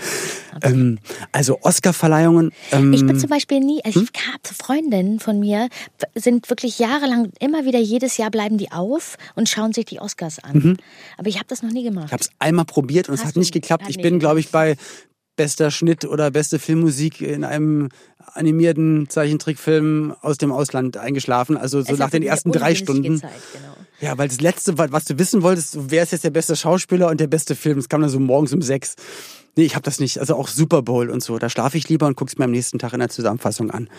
[0.61, 0.99] Ähm,
[1.31, 2.51] also Oscar-Verleihungen.
[2.71, 5.69] Ähm, Ich bin zum Beispiel nie, also ich habe Freundinnen von mir,
[6.15, 10.39] sind wirklich jahrelang, immer wieder jedes Jahr bleiben die auf und schauen sich die Oscars
[10.39, 10.54] an.
[11.17, 12.05] Aber ich habe das noch nie gemacht.
[12.07, 13.83] Ich habe es einmal probiert und es Hast hat nicht du- geklappt.
[13.83, 14.75] hat Ich nicht bin, glaube ich, bei
[15.35, 17.89] bester Schnitt oder beste Filmmusik in einem
[18.33, 21.57] animierten Zeichentrickfilm aus dem Ausland eingeschlafen.
[21.57, 23.19] Also so Es nach hat den ersten drei Stunden.
[23.19, 23.73] Zeit, genau.
[24.01, 27.09] Ja, weil das letzte, wa- was du wissen wolltest, wer ist jetzt der beste Schauspieler
[27.09, 28.95] und der beste Film, das kam dann so morgens um sechs.
[29.55, 30.19] Nee, ich habe das nicht.
[30.19, 31.37] Also auch Super Bowl und so.
[31.37, 33.89] Da schlafe ich lieber und guck's mir am nächsten Tag in der Zusammenfassung an.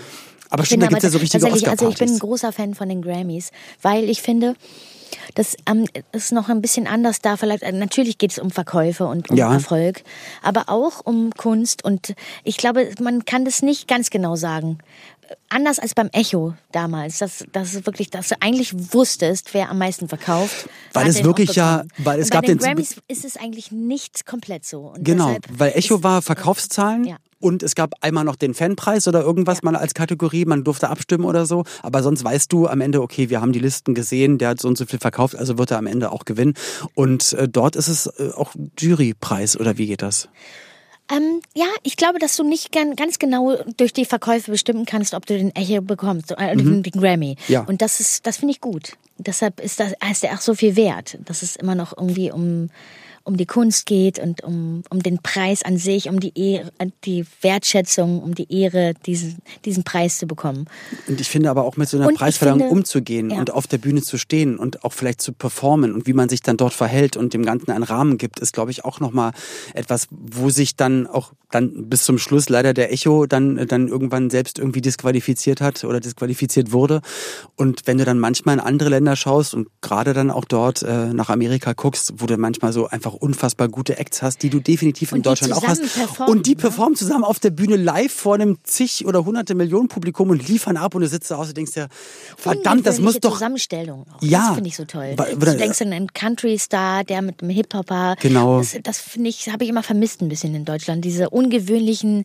[0.51, 2.21] Aber Ich stimmt, da gibt's ja so richtige tatsächlich, Also ich bin ein Oscar-Partys.
[2.21, 3.51] großer Fan von den Grammys,
[3.83, 4.55] weil ich finde,
[5.35, 7.37] das ähm, ist noch ein bisschen anders da.
[7.37, 9.53] Vielleicht, äh, natürlich geht es um Verkäufe und um Ja.
[9.53, 10.03] Erfolg,
[10.43, 11.85] aber auch um Kunst.
[11.85, 14.79] Und ich glaube, man kann das nicht ganz genau sagen.
[15.49, 19.79] Anders als beim Echo damals, dass, dass es wirklich, dass du eigentlich wusstest, wer am
[19.79, 20.69] meisten verkauft.
[20.93, 23.71] Weil es wirklich ja- weil es Und gab bei den den- Grammys ist es eigentlich
[23.73, 24.81] nicht komplett so.
[24.95, 27.17] Und Genau, weil Echo war Verkaufszahlen Ja.
[27.41, 29.71] und es gab einmal noch den Fanpreis oder irgendwas Ja.
[29.71, 31.65] mal als Kategorie, man durfte abstimmen oder so.
[31.83, 34.69] Aber sonst weißt du am Ende, okay, wir haben die Listen gesehen, der hat so
[34.69, 36.55] und so viel verkauft, also wird er am Ende auch gewinnen.
[36.95, 40.29] Und äh, dort ist es äh, auch Jurypreis oder wie geht das?
[41.11, 45.15] Ähm, ja, ich glaube, dass du nicht gan- ganz genau durch die Verkäufe bestimmen kannst,
[45.15, 47.37] ob du den Echo bekommst, äh, den, den Grammy.
[47.49, 47.61] Ja.
[47.63, 48.93] Und das ist, das finde ich gut.
[49.19, 52.71] Deshalb ist das, ist der auch so viel wert, dass es immer noch irgendwie um,
[53.27, 56.71] um die Kunst geht und um, um den Preis an sich, um die Ehre,
[57.05, 60.67] die Wertschätzung, um die Ehre, diesen, diesen Preis zu bekommen.
[61.09, 63.39] Und ich finde aber auch mit so einer Und Preisverleihung finde- umzugehen ja.
[63.39, 66.41] und auf der Bühne zu stehen und auch vielleicht zu performen und wie man sich
[66.41, 69.33] dann dort verhält und dem Ganzen einen Rahmen gibt, ist, glaube ich, auch nochmal
[69.75, 74.31] etwas, wo sich dann auch dann bis zum Schluss leider der Echo dann, dann irgendwann
[74.31, 77.01] selbst irgendwie disqualifiziert hat oder disqualifiziert wurde.
[77.55, 81.13] Und wenn du dann manchmal in andere Länder schaust und gerade dann auch dort äh,
[81.13, 85.13] nach Amerika guckst, wo du manchmal so einfach unfassbar gute Acts hast, die du definitiv
[85.13, 85.83] in Deutschland auch hast.
[86.27, 86.57] Und die ne?
[86.57, 90.77] performen zusammen auf der Bühne live vor einem zig oder hunderte Millionen Publikum und liefern
[90.77, 91.89] ab und du sitzt da aus und denkst dir,
[92.37, 93.35] verdammt, das muss doch.
[93.35, 94.07] Zusammenstellung.
[94.13, 94.23] Auch.
[94.23, 94.47] Ja.
[94.47, 95.17] Das finde ich so toll.
[95.17, 98.17] Du denkst an einen Country-Star, der mit einem Hip-Hopper.
[98.21, 98.59] Genau.
[98.59, 101.05] Das, das finde ich, habe ich immer vermisst ein bisschen in Deutschland.
[101.05, 102.25] Diese ungewöhnlichen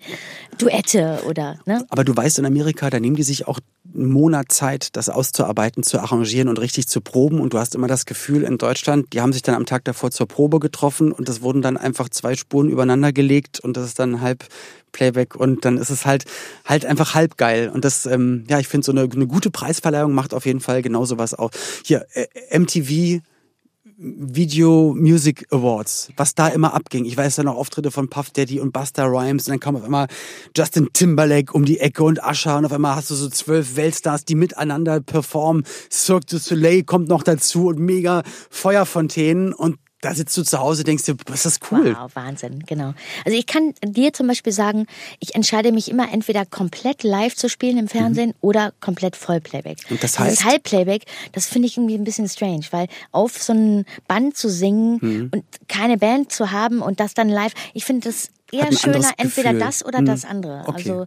[0.58, 1.86] Duette oder, ne?
[1.90, 3.60] Aber du weißt, in Amerika, da nehmen die sich auch
[3.94, 7.40] einen Monat Zeit, das auszuarbeiten, zu arrangieren und richtig zu proben.
[7.40, 10.12] Und du hast immer das Gefühl, in Deutschland, die haben sich dann am Tag davor
[10.12, 14.00] zur Probe getroffen und es wurden dann einfach zwei Spuren übereinander gelegt und das ist
[14.00, 14.46] dann halb
[14.92, 16.26] Playback und dann ist es halt
[16.66, 17.70] halt einfach halb geil.
[17.74, 20.82] Und das, ähm, ja, ich finde, so eine, eine gute Preisverleihung macht auf jeden Fall
[20.82, 21.52] genau sowas auch.
[21.84, 23.22] Hier, äh, MTV
[24.04, 27.06] Video Music Awards, was da immer abging.
[27.06, 29.84] Ich weiß ja noch Auftritte von Puff Daddy und Busta Rhymes und dann kam auf
[29.84, 30.08] einmal
[30.58, 34.26] Justin Timberlake um die Ecke und Usher und auf einmal hast du so zwölf Weltstars,
[34.26, 35.66] die miteinander performen.
[35.92, 40.84] Cirque du Soleil kommt noch dazu und mega Feuerfontänen und da sitzt du zu Hause,
[40.84, 41.96] denkst dir, was ist das cool.
[41.96, 42.94] Wow, Wahnsinn, genau.
[43.24, 44.88] Also ich kann dir zum Beispiel sagen,
[45.20, 48.36] ich entscheide mich immer entweder komplett live zu spielen im Fernsehen mhm.
[48.42, 49.78] oder komplett Vollplayback.
[49.90, 50.40] Und das heißt?
[50.40, 54.50] Das Halbplayback, das finde ich irgendwie ein bisschen strange, weil auf so ein Band zu
[54.50, 55.30] singen mhm.
[55.34, 59.54] und keine Band zu haben und das dann live, ich finde das eher schöner, entweder
[59.54, 60.06] das oder hm.
[60.06, 60.64] das andere.
[60.66, 60.92] Okay.
[60.92, 61.06] Also,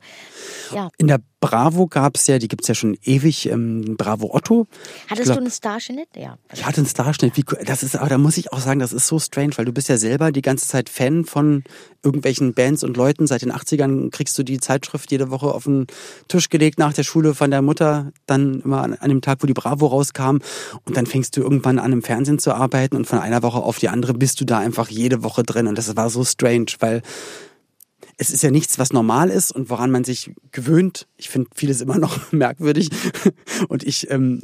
[0.74, 0.88] ja.
[0.98, 4.66] In der Bravo gab es ja, die gibt es ja schon ewig, ähm, Bravo Otto.
[5.10, 6.08] Hattest glaub, du einen Starschnitt?
[6.16, 6.38] Ja.
[6.54, 7.36] Ich hatte einen Starschnitt.
[7.36, 9.72] Wie, das ist, aber da muss ich auch sagen, das ist so strange, weil du
[9.72, 11.62] bist ja selber die ganze Zeit Fan von
[12.02, 13.26] irgendwelchen Bands und Leuten.
[13.26, 15.86] Seit den 80ern kriegst du die Zeitschrift jede Woche auf den
[16.28, 19.46] Tisch gelegt nach der Schule von der Mutter, dann immer an, an dem Tag, wo
[19.46, 20.38] die Bravo rauskam.
[20.86, 23.78] Und dann fängst du irgendwann an, im Fernsehen zu arbeiten und von einer Woche auf
[23.78, 25.66] die andere bist du da einfach jede Woche drin.
[25.66, 27.02] Und das war so strange, weil
[28.16, 31.06] es ist ja nichts, was normal ist und woran man sich gewöhnt.
[31.16, 32.90] Ich finde vieles immer noch merkwürdig.
[33.68, 34.42] Und ich, ähm,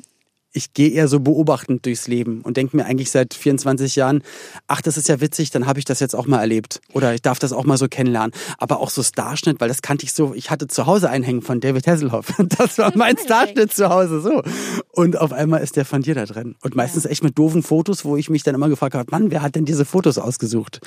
[0.52, 4.22] ich gehe eher so beobachtend durchs Leben und denke mir eigentlich seit 24 Jahren,
[4.66, 6.80] ach, das ist ja witzig, dann habe ich das jetzt auch mal erlebt.
[6.92, 8.32] Oder ich darf das auch mal so kennenlernen.
[8.58, 11.60] Aber auch so Starschnitt, weil das kannte ich so, ich hatte zu Hause einhängen von
[11.60, 12.32] David Hasselhoff.
[12.60, 14.42] Das war mein Starschnitt zu Hause so.
[14.90, 16.56] Und auf einmal ist der von dir da drin.
[16.62, 19.42] Und meistens echt mit doofen Fotos, wo ich mich dann immer gefragt habe, Mann, wer
[19.42, 20.80] hat denn diese Fotos ausgesucht?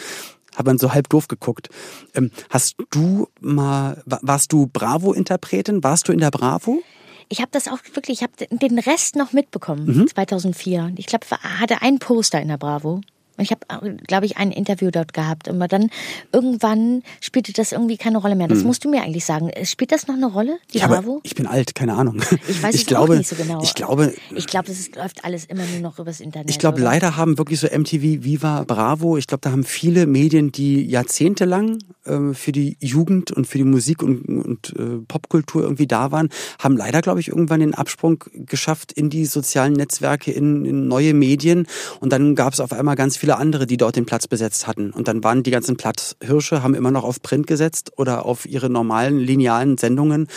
[0.56, 1.70] Hat man so halb doof geguckt.
[2.14, 5.84] Ähm, hast du mal, warst du Bravo-Interpretin?
[5.84, 6.84] Warst du in der Bravo?
[7.30, 10.08] Ich habe das auch wirklich, ich habe den Rest noch mitbekommen, mhm.
[10.08, 10.94] 2004.
[10.98, 13.02] Ich glaube, hatte ein Poster in der Bravo.
[13.38, 15.50] Ich habe, äh, glaube ich, ein Interview dort gehabt.
[15.50, 15.90] Aber dann
[16.32, 18.48] irgendwann spielte das irgendwie keine Rolle mehr.
[18.48, 18.68] Das hm.
[18.68, 19.50] musst du mir eigentlich sagen.
[19.64, 21.20] Spielt das noch eine Rolle, die ja, Bravo?
[21.24, 22.22] Ich bin alt, keine Ahnung.
[22.48, 23.62] Ich weiß ich es glaube, nicht so genau.
[23.64, 26.50] Ich glaube, ich glaube, das läuft alles immer nur noch übers Internet.
[26.50, 29.18] Ich glaube, leider haben wirklich so MTV, Viva, Bravo.
[29.18, 33.64] Ich glaube, da haben viele Medien, die jahrzehntelang äh, für die Jugend und für die
[33.64, 38.24] Musik und, und äh, Popkultur irgendwie da waren, haben leider, glaube ich, irgendwann den Absprung
[38.34, 41.68] geschafft in die sozialen Netzwerke, in, in neue Medien.
[42.00, 44.92] Und dann gab es auf einmal ganz viele andere, die dort den Platz besetzt hatten.
[44.92, 48.70] Und dann waren die ganzen Platzhirsche, haben immer noch auf Print gesetzt oder auf ihre
[48.70, 50.28] normalen linealen Sendungen.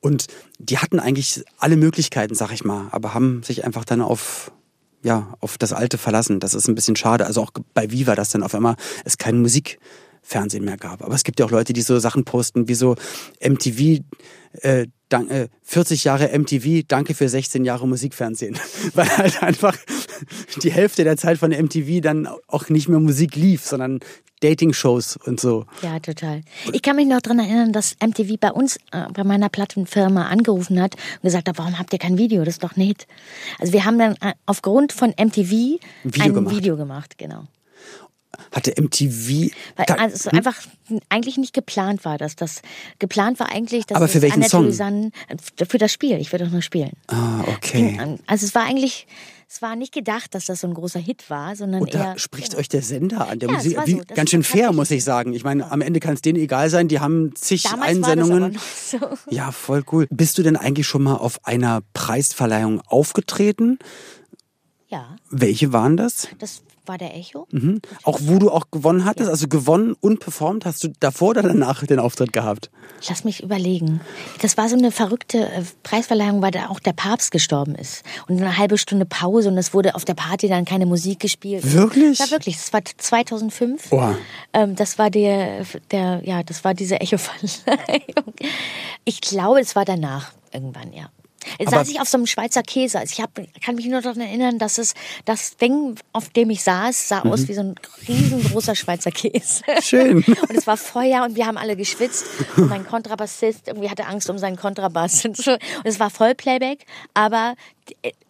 [0.00, 0.26] Und
[0.58, 4.52] die hatten eigentlich alle Möglichkeiten, sag ich mal, aber haben sich einfach dann auf
[5.02, 6.40] ja, auf das Alte verlassen.
[6.40, 7.26] Das ist ein bisschen schade.
[7.26, 9.38] Also auch bei Viva, dass dann auf einmal es keine
[10.24, 11.02] Musikfernsehen mehr gab.
[11.02, 12.96] Aber es gibt ja auch Leute, die so Sachen posten, wie so
[13.40, 14.02] MTV,
[14.62, 18.58] äh, dank, äh, 40 Jahre MTV, danke für 16 Jahre Musikfernsehen.
[18.94, 19.76] Weil halt einfach
[20.62, 24.00] die Hälfte der Zeit von MTV dann auch nicht mehr Musik lief, sondern
[24.40, 25.66] Dating-Shows und so.
[25.82, 26.42] Ja, total.
[26.72, 30.80] Ich kann mich noch daran erinnern, dass MTV bei uns, äh, bei meiner Plattenfirma angerufen
[30.80, 32.44] hat und gesagt hat, warum habt ihr kein Video?
[32.44, 33.06] Das ist doch nett.
[33.58, 36.56] Also wir haben dann äh, aufgrund von MTV ein Video ein gemacht.
[36.56, 37.44] Video gemacht, genau
[38.52, 39.50] hatte MTV.
[39.76, 40.38] Weil also es hm?
[40.38, 40.56] einfach
[41.08, 42.62] eigentlich nicht geplant war, dass das
[42.98, 44.66] geplant war eigentlich, dass Aber für welchen Song?
[44.66, 45.10] Susanne,
[45.68, 46.18] für das Spiel.
[46.18, 46.92] Ich würde doch nur spielen.
[47.08, 47.98] Ah, okay.
[48.26, 49.06] Also es war eigentlich,
[49.48, 52.18] es war nicht gedacht, dass das so ein großer Hit war, sondern Und da eher.
[52.18, 52.60] spricht genau.
[52.60, 53.78] euch der Sender an, der ja, Musik.
[53.86, 54.00] So.
[54.14, 55.32] ganz schön fair, muss ich sagen.
[55.32, 56.88] Ich meine, am Ende kann es denen egal sein.
[56.88, 58.58] Die haben zig Damals Einsendungen.
[58.84, 58.98] So.
[59.30, 60.06] Ja, voll cool.
[60.10, 63.78] Bist du denn eigentlich schon mal auf einer Preisverleihung aufgetreten?
[64.88, 65.16] Ja.
[65.30, 66.28] Welche waren das?
[66.38, 67.46] Das war der Echo.
[67.50, 67.80] Mhm.
[68.02, 69.32] Auch wo du auch gewonnen hattest, ja.
[69.32, 72.70] also gewonnen und performt, hast du davor oder danach den Auftritt gehabt?
[73.08, 74.00] Lass mich überlegen.
[74.42, 78.02] Das war so eine verrückte äh, Preisverleihung, weil da auch der Papst gestorben ist.
[78.28, 81.72] Und eine halbe Stunde Pause und es wurde auf der Party dann keine Musik gespielt.
[81.72, 82.18] Wirklich?
[82.18, 82.56] Ja, wirklich.
[82.56, 83.92] Das war 2005.
[83.92, 84.14] Oh.
[84.52, 88.34] Ähm, das war der, der, ja, das war diese Echo-Verleihung.
[89.04, 91.10] Ich glaube, es war danach irgendwann, ja.
[91.58, 92.98] Jetzt saß ich auf so einem Schweizer Käse.
[92.98, 93.30] Also ich hab,
[93.64, 97.32] kann mich nur daran erinnern, dass es das Ding, auf dem ich saß, sah mhm.
[97.32, 97.74] aus wie so ein
[98.08, 99.62] riesengroßer Schweizer Käse.
[99.80, 100.16] Schön.
[100.48, 102.26] und es war Feuer und wir haben alle geschwitzt.
[102.56, 105.24] Und mein Kontrabassist irgendwie hatte Angst um seinen Kontrabass.
[105.24, 105.52] Und, so.
[105.52, 107.54] und es war Vollplayback, aber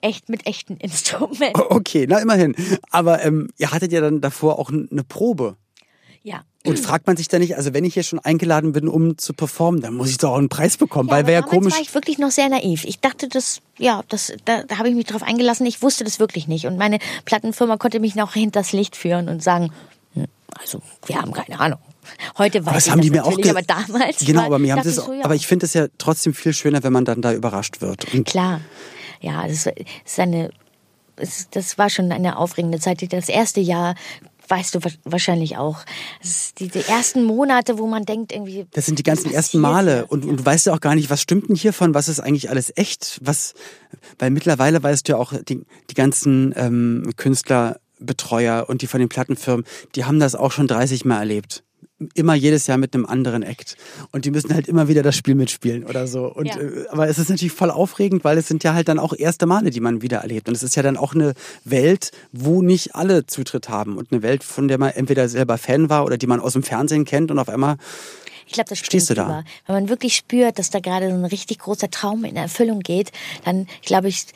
[0.00, 1.60] echt mit echten Instrumenten.
[1.68, 2.54] Okay, na immerhin.
[2.90, 5.56] Aber ähm, ihr hattet ja dann davor auch eine Probe.
[6.24, 6.42] Ja.
[6.66, 9.34] Und fragt man sich da nicht, also wenn ich hier schon eingeladen bin, um zu
[9.34, 11.74] performen, dann muss ich doch auch einen Preis bekommen, ja, weil wäre ja komisch.
[11.74, 12.84] war ich wirklich noch sehr naiv.
[12.84, 15.66] Ich dachte, das, ja, das, da, da habe ich mich drauf eingelassen.
[15.66, 16.66] Ich wusste das wirklich nicht.
[16.66, 19.70] Und meine Plattenfirma konnte mich noch hinters Licht führen und sagen,
[20.14, 20.24] hm,
[20.58, 21.80] also wir haben keine Ahnung.
[22.38, 24.18] Heute weiß das ich haben das die mir auch aber damals.
[24.20, 25.22] Genau, aber mir haben das, so, ja.
[25.24, 28.12] aber ich finde es ja trotzdem viel schöner, wenn man dann da überrascht wird.
[28.14, 28.62] Und Klar,
[29.20, 30.50] ja, das ist eine,
[31.50, 33.12] das war schon eine aufregende Zeit.
[33.12, 33.94] Das erste Jahr
[34.48, 35.78] weißt du wahrscheinlich auch.
[36.58, 38.66] Die, die, ersten Monate, wo man denkt irgendwie.
[38.72, 41.20] Das sind die ganzen ersten Male und, und du weißt ja auch gar nicht, was
[41.20, 43.54] stimmt denn hiervon, was ist eigentlich alles echt, was,
[44.18, 49.08] weil mittlerweile weißt du ja auch, die, die ganzen ähm, Künstlerbetreuer und die von den
[49.08, 51.64] Plattenfirmen, die haben das auch schon 30 Mal erlebt
[52.14, 53.76] immer jedes Jahr mit einem anderen Act.
[54.12, 56.26] Und die müssen halt immer wieder das Spiel mitspielen oder so.
[56.26, 56.58] Und, Ja.
[56.60, 59.46] äh, aber es ist natürlich voll aufregend, weil es sind ja halt dann auch erste
[59.46, 60.48] Male, die man wieder erlebt.
[60.48, 63.96] Und es ist ja dann auch eine Welt, wo nicht alle Zutritt haben.
[63.96, 66.62] Und eine Welt, von der man entweder selber Fan war oder die man aus dem
[66.62, 67.76] Fernsehen kennt und auf einmal
[68.46, 69.24] Ich glaube, das Stehst du da?
[69.24, 69.44] über.
[69.66, 73.10] Wenn man wirklich spürt, dass da gerade so ein richtig großer Traum in Erfüllung geht,
[73.44, 74.26] dann glaube ich,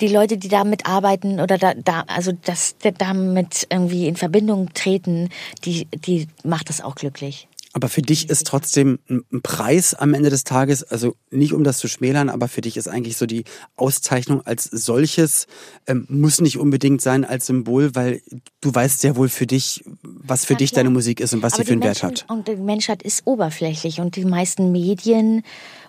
[0.00, 4.72] die Leute, die damit arbeiten oder da, da also dass die damit irgendwie in Verbindung
[4.74, 5.28] treten,
[5.64, 7.46] die, die macht das auch glücklich.
[7.72, 11.78] Aber für dich ist trotzdem ein Preis am Ende des Tages, also nicht um das
[11.78, 13.44] zu schmälern, aber für dich ist eigentlich so die
[13.76, 15.46] Auszeichnung als solches,
[15.86, 18.22] ähm, muss nicht unbedingt sein als Symbol, weil
[18.60, 20.80] du weißt sehr wohl für dich, was für Na dich klar.
[20.82, 22.30] deine Musik ist und was Aber sie für einen Wert Menschen- hat.
[22.36, 25.44] Und die Menschheit ist oberflächlich und die meisten Medien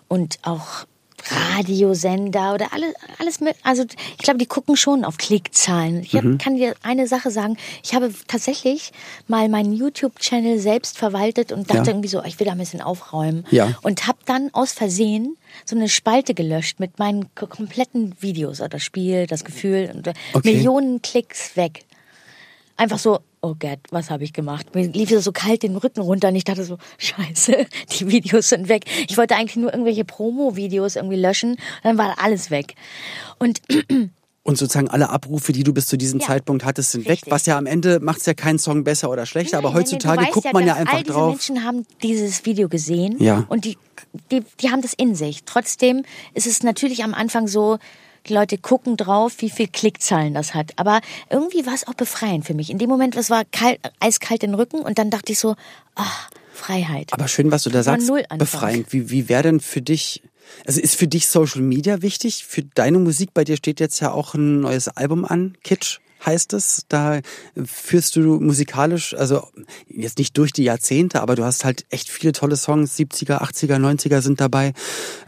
[0.08, 0.86] und auch
[1.30, 6.02] Radiosender oder alles, alles mö- also ich glaube, die gucken schon auf Klickzahlen.
[6.04, 6.38] Ich hab, Mhm.
[6.38, 8.92] kann dir eine Sache sagen, ich habe tatsächlich
[9.28, 11.88] mal meinen YouTube-Channel selbst verwaltet und dachte Ja.
[11.88, 13.46] irgendwie so, ich will da ein bisschen aufräumen.
[13.52, 13.78] Ja.
[13.82, 18.84] Und habe dann aus Versehen so eine Spalte gelöscht mit meinen kompletten Videos, oder das
[18.84, 20.54] Spiel, das Gefühl und äh, Okay.
[20.56, 21.86] Millionen Klicks weg.
[22.78, 24.74] Einfach so, oh Gott, was habe ich gemacht?
[24.76, 28.70] Mir lief so kalt den Rücken runter und ich dachte so, scheiße, die Videos sind
[28.70, 28.86] weg.
[29.10, 32.76] Ich wollte eigentlich nur irgendwelche Promo-Videos irgendwie löschen und dann war alles weg.
[33.40, 33.62] Und
[34.44, 36.26] Und sozusagen alle Abrufe, die du bis zu diesem Ja.
[36.26, 37.12] Zeitpunkt hattest, sind weg.
[37.12, 37.32] Richtig.
[37.32, 39.84] Was ja am Ende macht es ja keinen Song besser oder schlechter, aber Nein, nein,
[39.84, 41.30] heutzutage guckt man ja einfach all diese drauf.
[41.30, 43.46] Menschen haben dieses Video gesehen Ja.
[43.50, 43.78] und die,
[44.32, 45.44] die, die haben das in sich.
[45.46, 47.78] Trotzdem ist es natürlich am Anfang so,
[48.28, 50.72] die Leute gucken drauf, wie viel Klickzahlen das hat.
[50.76, 52.70] Aber irgendwie war es auch befreiend für mich.
[52.70, 55.56] In dem Moment, es war kalt, eiskalt den Rücken und dann dachte ich so,
[55.96, 57.14] ach, Freiheit.
[57.14, 58.94] Aber schön, was du da sagst, befreiend.
[58.94, 60.22] Wie, wie wäre denn für dich,
[60.66, 62.46] also ist für dich Social Media wichtig?
[62.46, 63.34] Für deine Musik?
[63.34, 66.86] Bei dir steht jetzt ja auch ein neues Album an, Kitsch heißt es.
[66.88, 67.22] Da
[67.66, 69.48] führst du musikalisch, also
[69.88, 73.78] jetzt nicht durch die Jahrzehnte, aber du hast halt echt viele tolle Songs, 70er, 80er,
[73.78, 74.74] 90er sind dabei.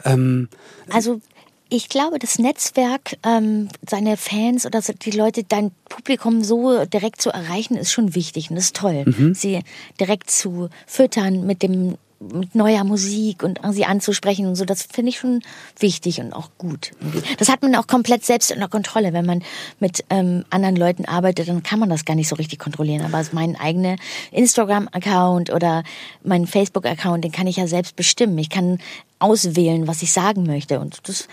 [0.05, 0.49] Ähm,
[0.89, 1.21] Also
[1.75, 7.19] ich glaube, das Netzwerk, ähm, seine Fans oder so- die Leute, dein Publikum so direkt
[7.19, 9.05] zu erreichen, ist schon wichtig und ist toll.
[9.33, 9.61] Sie
[9.99, 11.97] direkt zu füttern mit dem
[12.31, 15.41] mit neuer Musik und sie anzusprechen und so, das finde ich schon
[15.77, 16.91] wichtig und auch gut.
[17.37, 19.11] Das hat man auch komplett selbst unter Kontrolle.
[19.11, 19.43] Wenn man
[19.81, 23.03] mit ähm, anderen Leuten arbeitet, dann kann man das gar nicht so richtig kontrollieren.
[23.03, 23.97] Aber mein eigener
[24.31, 25.83] Instagram-Account oder
[26.23, 28.37] mein Facebook-Account, den kann ich ja selbst bestimmen.
[28.37, 28.77] Ich kann
[29.23, 30.79] auswählen, was ich sagen möchte.
[30.79, 31.27] Und das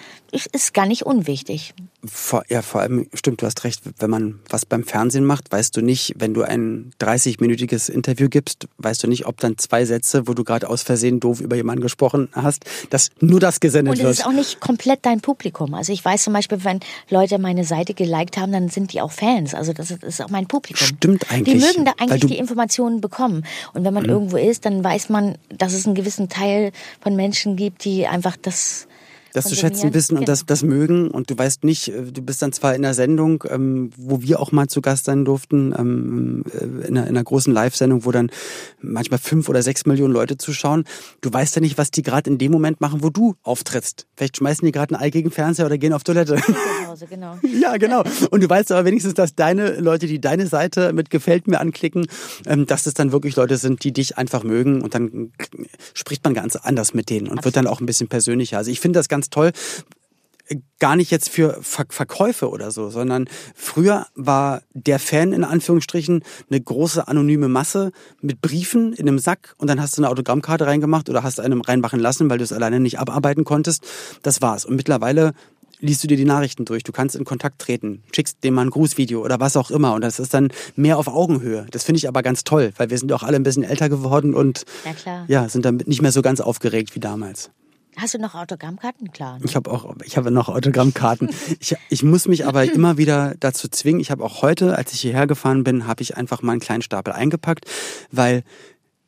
[0.52, 1.74] ist gar nicht unwichtig.
[2.04, 5.76] Vor, ja, vor allem, stimmt, du hast recht, wenn man was beim Fernsehen macht, weißt
[5.76, 10.26] du nicht, wenn du ein 30-minütiges Interview gibst, weißt du nicht, ob dann zwei Sätze,
[10.26, 13.98] wo du gerade aus Versehen doof über jemanden gesprochen hast, dass nur das gesendet Und
[13.98, 14.18] es wird.
[14.20, 15.74] ist auch nicht komplett dein Publikum.
[15.74, 19.12] Also ich weiß zum Beispiel, wenn Leute meine Seite geliked haben, dann sind die auch
[19.12, 19.54] Fans.
[19.54, 20.86] Also das ist- auch mein Publikum.
[20.86, 23.44] Stimmt Die eigentlich, mögen da eigentlich die Informationen bekommen.
[23.74, 26.72] Und wenn man irgendwo ist, dann weiß man, dass es einen gewissen Teil
[27.02, 28.86] von Menschen gibt, die einfach das
[29.32, 30.32] das zu schätzen wissen und Genau.
[30.32, 33.44] das, das mögen und du weißt nicht, äh, du bist dann zwar in der Sendung,
[33.48, 37.24] ähm, wo wir auch mal zu Gast sein durften, ähm, äh, in, einer, in einer
[37.24, 38.30] großen Live-Sendung, wo dann
[38.80, 40.84] manchmal fünf oder sechs Millionen Leute zuschauen.
[41.20, 44.06] Du weißt ja nicht, was die gerade in dem Moment machen, wo du auftrittst.
[44.16, 46.36] Vielleicht schmeißen die gerade ein Ei gegen Fernseher oder gehen auf Toilette.
[46.86, 47.38] Hause, genau.
[47.60, 48.02] Ja, genau.
[48.30, 52.06] Und du weißt aber wenigstens, dass deine Leute, die deine Seite mit Gefällt mir anklicken,
[52.46, 55.32] ähm, dass es dann wirklich Leute sind, die dich einfach mögen und dann
[55.94, 58.58] spricht man ganz anders mit denen und wird dann auch ein bisschen persönlicher.
[58.58, 59.52] Also ich finde das ganz toll.
[60.80, 66.24] Gar nicht jetzt für Ver Verkäufe oder so, sondern früher war der Fan in Anführungsstrichen
[66.50, 70.66] eine große anonyme Masse mit Briefen in einem Sack und dann hast du eine Autogrammkarte
[70.66, 73.86] reingemacht oder hast einem reinmachen lassen, weil du es alleine nicht abarbeiten konntest.
[74.22, 74.64] Das war's.
[74.64, 75.34] Und mittlerweile
[75.80, 78.70] liest du dir die Nachrichten durch, du kannst in Kontakt treten, schickst dem mal ein
[78.70, 81.66] Grußvideo oder was auch immer und das ist dann mehr auf Augenhöhe.
[81.70, 84.34] Das finde ich aber ganz toll, weil wir sind auch alle ein bisschen älter geworden
[84.34, 84.64] und
[85.28, 87.50] Ja, sind damit nicht mehr so ganz aufgeregt wie damals.
[87.96, 89.12] Hast du noch Autogrammkarten?
[89.12, 89.38] Klar.
[89.38, 89.44] ne?
[89.44, 91.30] Ich habe auch, ich habe noch Autogrammkarten.
[91.58, 94.00] Ich, ich muss mich aber immer wieder dazu zwingen.
[94.00, 96.82] Ich habe auch heute, als ich hierher gefahren bin, habe ich einfach mal einen kleinen
[96.82, 97.66] Stapel eingepackt,
[98.10, 98.44] weil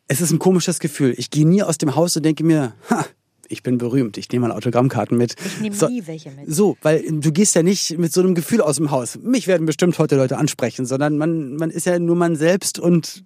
[0.09, 1.15] es ist ein komisches Gefühl.
[1.17, 3.07] Ich gehe nie aus dem Haus und denke mir, ha,
[3.53, 5.37] ich bin berühmt, ich nehme mal Autogrammkarten mit.
[5.45, 6.53] Ich nehme So- nie welche mit.
[6.53, 9.19] So, weil du gehst ja nicht mit so einem Gefühl aus dem Haus.
[9.23, 13.25] Mich werden bestimmt heute Leute ansprechen, sondern man, man ist ja nur man selbst und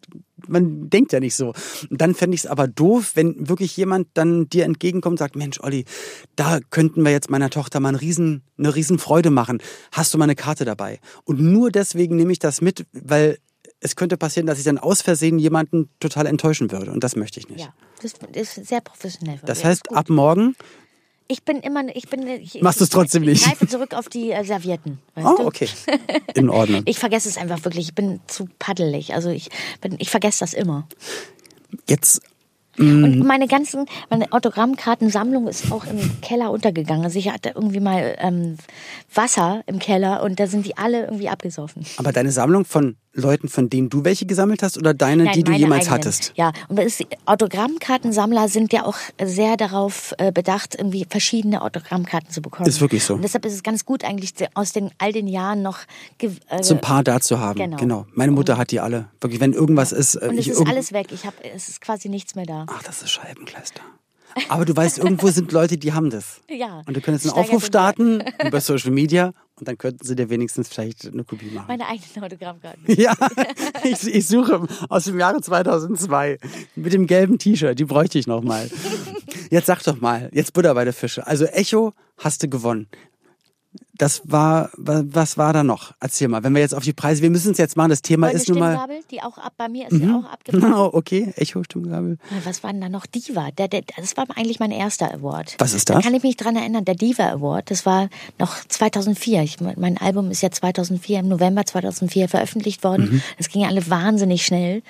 [0.48, 1.54] man denkt ja nicht so.
[1.90, 5.36] Und dann fände ich es aber doof, wenn wirklich jemand dann dir entgegenkommt und sagt,
[5.36, 5.84] Mensch, Olli,
[6.36, 9.58] da könnten wir jetzt meiner Tochter mal einen riesen, eine riesen Freude machen.
[9.92, 10.98] Hast du mal eine Karte dabei?
[11.24, 13.38] Und nur deswegen nehme ich das mit, weil
[13.80, 16.90] es könnte passieren, dass ich dann aus Versehen jemanden total enttäuschen würde.
[16.92, 17.60] Und das möchte ich nicht.
[17.60, 19.38] Ja, das ist sehr professionell.
[19.44, 19.96] Das heißt, gut.
[19.96, 20.56] ab morgen
[21.28, 23.42] Ich bin immer, ich bin, ich, Machst du's trotzdem ich, nicht?
[23.42, 24.98] Ich greife zurück auf die äh, Servietten.
[25.16, 25.46] Oh, du?
[25.46, 25.68] okay.
[26.34, 26.82] In Ordnung.
[26.86, 27.88] Ich vergesse es einfach wirklich.
[27.88, 29.14] Ich bin zu paddelig.
[29.14, 30.88] Also ich bin, ich vergesse das immer.
[31.88, 32.22] Jetzt
[32.78, 37.04] und meine ganzen, meine Autogrammkartensammlung ist auch im Keller untergegangen.
[37.04, 38.58] Also ich hatte irgendwie mal ähm,
[39.14, 41.86] Wasser im Keller und da sind die alle irgendwie abgesoffen.
[41.96, 45.42] Aber deine Sammlung von Leuten, von denen du welche gesammelt hast oder deine, Nein, die
[45.42, 45.94] du jemals eigenen.
[45.94, 46.32] hattest?
[46.36, 52.42] Ja, und das, Autogrammkartensammler sind ja auch sehr darauf äh, bedacht, irgendwie verschiedene Autogrammkarten zu
[52.42, 52.68] bekommen.
[52.68, 53.14] Ist wirklich so.
[53.14, 55.78] Und deshalb ist es ganz gut eigentlich aus den all den Jahren noch
[56.20, 57.58] äh, So ein paar da zu haben.
[57.58, 57.76] Genau.
[57.76, 58.06] Genau.
[58.14, 59.08] Meine Mutter hat die alle.
[59.20, 60.14] Wirklich, wenn irgendwas ist.
[60.16, 61.08] äh, und es ist alles weg.
[61.12, 62.66] Ich habe es ist quasi nichts mehr da.
[62.68, 63.80] Ach, das ist Scheibenkleister.
[64.48, 66.40] Aber du weißt, irgendwo sind Leute, die haben das.
[66.48, 66.82] Ja.
[66.86, 70.28] Und du könntest einen Steigert Aufruf starten über Social Media und dann könnten sie dir
[70.28, 71.66] wenigstens vielleicht eine Kopie machen.
[71.68, 72.84] Meine eigenen Autogrammkarten.
[72.96, 73.14] Ja,
[73.84, 76.38] ich, ich suche aus dem Jahre 2002
[76.74, 78.70] mit dem gelben T-Shirt, die bräuchte ich noch mal.
[79.50, 81.24] Jetzt sag doch mal, jetzt Butter bei der Fische.
[81.24, 82.88] Also Echo hast du gewonnen.
[83.98, 85.92] Das war, wa- was war da noch?
[86.00, 88.26] Erzähl mal, wenn wir jetzt auf die Preise, wir müssen es jetzt machen, das Thema
[88.26, 88.86] Meine ist nun mal...
[89.10, 90.62] Die auch ab bei mir ist ja auch abgefahren.
[90.62, 92.18] Genau, okay, Echo, Stimmgabel.
[92.44, 93.06] Was war denn da noch?
[93.06, 93.50] Diva.
[93.52, 95.56] Der, der, das war eigentlich mein erster Award.
[95.58, 96.04] Was ist Da das?
[96.04, 96.84] kann ich mich dran erinnern.
[96.84, 99.42] Der Diva Award, das war noch 2004.
[99.42, 103.10] Ich, mein Album ist ja 2004, im November 2004 veröffentlicht worden.
[103.12, 103.22] Mhm.
[103.38, 104.82] Es ging alle wahnsinnig schnell.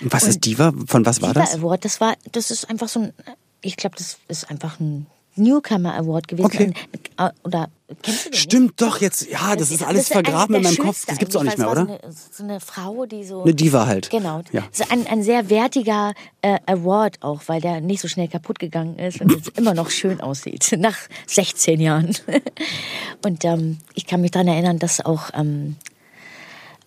[0.00, 0.72] Und was ist Diva?
[0.86, 1.54] Von was war Diva das?
[1.56, 3.12] Award, das war, das ist einfach so ein,
[3.60, 6.46] ich glaube, das ist einfach ein Newcomer Award gewesen.
[6.46, 6.72] Okay.
[7.16, 7.68] Ein, äh, oder
[8.02, 8.42] kennst du den nicht?
[8.42, 11.06] Stimmt doch jetzt, ja, das, ist alles vergraben in meinem Kopf.
[11.06, 11.86] Das gibt's auch nicht mehr, oder?
[11.86, 13.42] So eine, so eine Frau, die so.
[13.42, 14.10] Eine Diva halt.
[14.10, 14.42] Genau.
[14.52, 14.64] Ja.
[14.70, 18.98] So ein, ein sehr wertiger äh, Award auch, weil der nicht so schnell kaputt gegangen
[18.98, 22.16] ist und jetzt immer noch schön aussieht, nach 16 Jahren.
[23.24, 25.76] Und ähm, ich kann mich daran erinnern, dass auch ähm,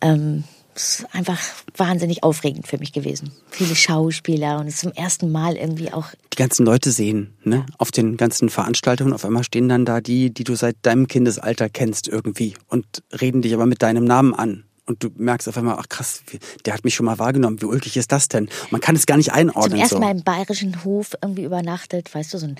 [0.01, 0.43] ähm,
[1.11, 1.39] einfach
[1.77, 3.31] wahnsinnig aufregend für mich gewesen.
[3.49, 7.65] Viele Schauspieler und es zum ersten Mal irgendwie auch die ganzen Leute sehen, ne?
[7.77, 9.13] Auf den ganzen Veranstaltungen.
[9.13, 12.85] Auf einmal stehen dann da die, die du seit deinem Kindesalter kennst irgendwie und
[13.21, 14.65] reden dich aber mit deinem Namen an.
[14.87, 16.21] Und du merkst auf einmal, ach krass,
[16.65, 17.59] der hat mich schon mal wahrgenommen.
[17.61, 18.49] Wie ulkig ist das denn?
[18.69, 19.79] Man kann es gar nicht zum einordnen.
[19.79, 19.99] ersten so.
[19.99, 22.55] Mal im bayerischen Hof irgendwie übernachtet, weißt du, so ein,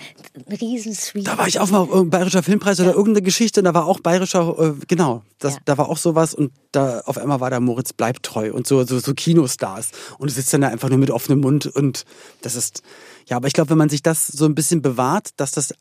[0.50, 1.30] Riesensuite.
[1.30, 4.00] Da war ich auch mal auf Bayerischer Filmpreis oder irgendeine Geschichte, und da war auch
[4.00, 5.60] bayerischer, äh, genau, das, Ja.
[5.66, 8.84] da war auch sowas und da auf einmal war da Moritz bleibt treu und so,
[8.86, 9.92] so, so Kinostars.
[10.18, 12.06] Und du sitzt dann da einfach nur mit offenem Mund und
[12.42, 12.82] das ist,
[13.28, 15.74] ja, aber ich glaube, wenn man sich das so ein bisschen bewahrt, dass das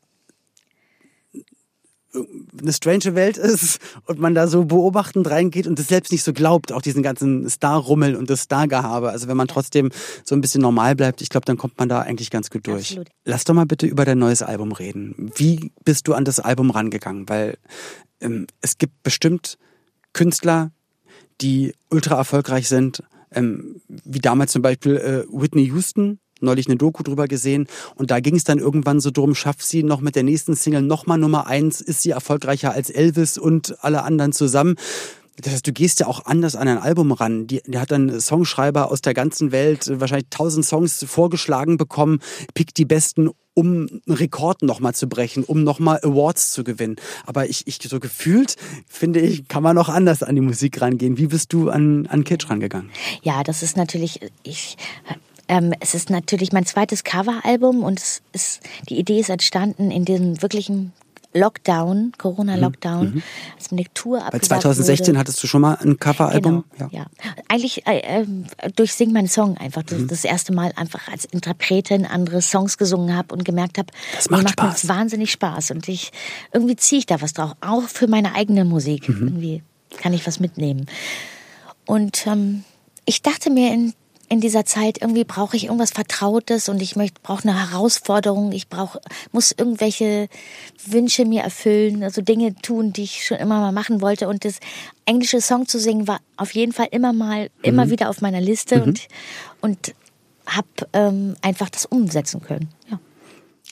[2.59, 6.33] eine strange Welt ist und man da so beobachtend reingeht und es selbst nicht so
[6.33, 9.09] glaubt, auch diesen ganzen Star-Rummel und das Star-Gehabe.
[9.09, 9.91] Also wenn man trotzdem
[10.23, 12.91] so ein bisschen normal bleibt, ich glaube, dann kommt man da eigentlich ganz gut durch.
[12.91, 13.09] Absolut.
[13.25, 15.31] Lass doch mal bitte über dein neues Album reden.
[15.35, 17.27] Wie bist du an das Album rangegangen?
[17.29, 17.57] Weil
[18.21, 19.57] ähm, es gibt bestimmt
[20.13, 20.71] Künstler,
[21.41, 27.03] die ultra erfolgreich sind, ähm, wie damals zum Beispiel äh, Whitney Houston, neulich eine Doku
[27.03, 30.23] drüber gesehen und da ging es dann irgendwann so drum, schafft sie noch mit der
[30.23, 34.75] nächsten Single nochmal Nummer eins, ist sie erfolgreicher als Elvis und alle anderen zusammen.
[35.41, 37.47] Das heißt, du gehst ja auch anders an ein Album ran.
[37.47, 42.19] Die, die hat dann Songschreiber aus der ganzen Welt äh, wahrscheinlich tausend Songs vorgeschlagen bekommen,
[42.53, 46.97] pickt die besten, um einen Rekord nochmal zu brechen, um nochmal Awards zu gewinnen.
[47.25, 48.55] Aber ich, ich so gefühlt,
[48.87, 51.17] finde ich, kann man auch anders an die Musik rangehen.
[51.17, 52.89] Wie bist du an, an Kitsch rangegangen?
[53.21, 54.77] Ja, das ist natürlich, ich,
[55.47, 60.05] ähm, es ist natürlich mein zweites Coveralbum und es ist, die Idee ist entstanden in
[60.05, 60.93] diesem wirklichen
[61.37, 63.21] Lockdown, Corona-Lockdown,
[63.57, 65.19] als eine Tour Bei abgesagt 2016 wurde.
[65.19, 66.63] hattest du schon mal ein Coveralbum?
[66.77, 67.07] Genau, ja.
[67.49, 68.45] Eigentlich äh, ähm,
[68.77, 70.07] durch Sing meinen Song einfach das, Mhm.
[70.07, 74.43] das erste Mal einfach als Interpretin andere Songs gesungen habe und gemerkt habe, Das macht
[74.43, 74.87] mir Spaß.
[74.87, 76.11] wahnsinnig Spaß und ich
[76.53, 79.09] irgendwie ziehe ich da was drauf, auch für meine eigene Musik.
[79.09, 79.27] Mhm.
[79.27, 79.63] Irgendwie
[79.97, 80.85] kann ich was mitnehmen.
[81.85, 82.63] Und ähm,
[83.03, 83.93] ich dachte mir in
[84.29, 88.51] in dieser Zeit irgendwie brauche ich irgendwas Vertrautes und ich möchte brauche eine Herausforderung.
[88.51, 88.99] Ich brauche
[89.31, 90.27] muss irgendwelche
[90.85, 94.27] Wünsche mir erfüllen, also Dinge tun, die ich schon immer mal machen wollte.
[94.27, 94.59] Und das
[95.05, 98.83] englische Song zu singen war auf jeden Fall immer mal immer wieder auf meiner Liste
[98.83, 99.07] und
[99.61, 99.93] und
[100.47, 102.69] habe ähm, einfach das umsetzen können.
[102.89, 102.99] Ja.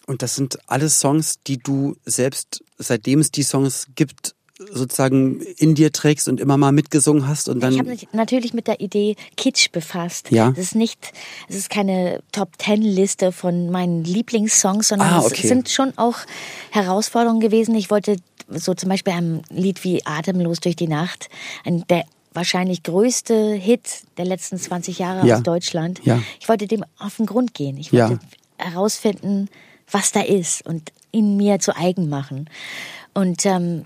[0.06, 4.36] Und das sind alles Songs, die du selbst, seitdem es die Songs gibt,
[4.72, 8.54] sozusagen in dir trägst und immer mal mitgesungen hast und dann Ich habe mich natürlich
[8.54, 10.32] mit der Idee Kitsch befasst.
[10.32, 10.52] Ja.
[10.52, 11.12] Es ist nicht,
[11.50, 15.48] es ist keine Top Ten Liste von meinen Lieblingssongs, sondern Ah, es okay.
[15.48, 16.18] sind schon auch
[16.72, 17.76] Herausforderungen gewesen.
[17.76, 18.18] Ich wollte
[18.50, 21.30] so zum Beispiel ein Lied wie Atemlos durch die Nacht,
[21.66, 25.36] ein, der wahrscheinlich größte Hit der letzten 20 Jahre Ja.
[25.38, 26.02] aus Deutschland.
[26.04, 26.22] Ja.
[26.40, 27.78] Ich wollte dem auf den Grund gehen.
[27.78, 28.10] Ich Ja.
[28.10, 28.20] wollte
[28.58, 29.50] herausfinden,
[29.92, 32.50] was da ist und ihn mir zu eigen machen.
[33.14, 33.86] Und ähm,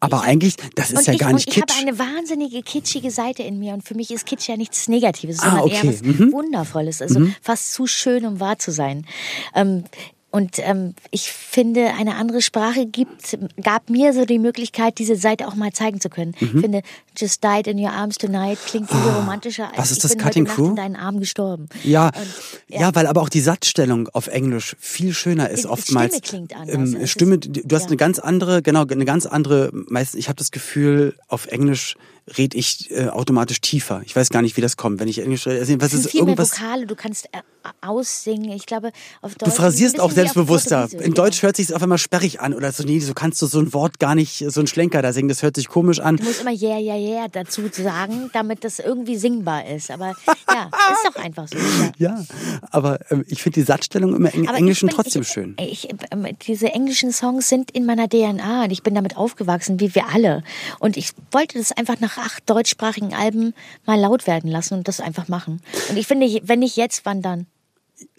[0.00, 1.76] Aber ich- eigentlich, das ist ja ich, gar nicht und ich Kitsch.
[1.76, 5.40] habe eine wahnsinnige kitschige Seite in mir und für mich ist Kitsch ja nichts Negatives,
[5.40, 5.86] Ah, sondern okay.
[5.86, 6.32] eher was Mhm.
[6.32, 9.06] Wundervolles, also fast zu schön, um wahr zu sein.
[9.54, 9.84] Ähm,
[10.30, 15.48] Und ähm, ich finde, eine andere Sprache gibt, gab mir so die Möglichkeit, diese Seite
[15.48, 16.34] auch mal zeigen zu können.
[16.38, 16.50] Mhm.
[16.52, 16.82] Ich finde,
[17.16, 20.18] Just Died in Your Arms Tonight klingt viel oh, romantischer als was ist das, ich
[20.18, 20.68] bin Cutting heute Crew?
[20.68, 21.68] In deinen Armen gestorben.
[21.82, 22.14] Ja, Und,
[22.68, 22.94] ja, ja.
[22.94, 26.18] weil aber auch die Satzstellung auf Englisch viel schöner ist Die oftmals.
[26.18, 26.94] Stimme klingt anders.
[26.94, 27.88] Ähm, Stimme, du hast ja.
[27.88, 31.96] eine ganz andere, genau, eine ganz andere, meistens, ich habe das Gefühl, auf Englisch
[32.36, 34.02] rede ich äh, automatisch tiefer.
[34.04, 35.60] Ich weiß gar nicht, wie das kommt, wenn ich Englisch rede.
[35.60, 36.58] Also, was ist viel mehr irgendwas?
[36.58, 37.40] Vokale, du kannst äh,
[37.80, 38.50] aussingen.
[38.52, 39.50] Ich glaube, auf Deutsch.
[39.50, 40.88] Du phrasierst auch selbstbewusster.
[40.92, 41.14] In.
[41.14, 42.82] Deutsch hört sich auf einmal sperrig an oder so.
[42.82, 45.28] Nee, so kannst du so ein Wort gar nicht, so ein Schlenker da singen.
[45.28, 46.16] Das hört sich komisch an.
[46.16, 49.90] Du musst immer yeah, yeah, yeah dazu sagen, damit das irgendwie singbar ist.
[49.90, 50.14] Aber
[50.48, 51.56] ja, ist doch einfach so.
[51.56, 52.08] Ja.
[52.08, 52.24] Ja,
[52.70, 55.56] aber ähm, ich finde die Satzstellung im Eng Aber Englischen bin, trotzdem ich, schön.
[55.58, 59.94] Ich, ähm, diese englischen Songs sind in meiner DNA und ich bin damit aufgewachsen, wie
[59.94, 60.42] wir alle.
[60.78, 63.54] Und ich wollte das einfach nach acht deutschsprachigen Alben
[63.86, 65.62] mal laut werden lassen und das einfach machen.
[65.88, 67.46] Und ich finde, wenn nicht jetzt, wann dann?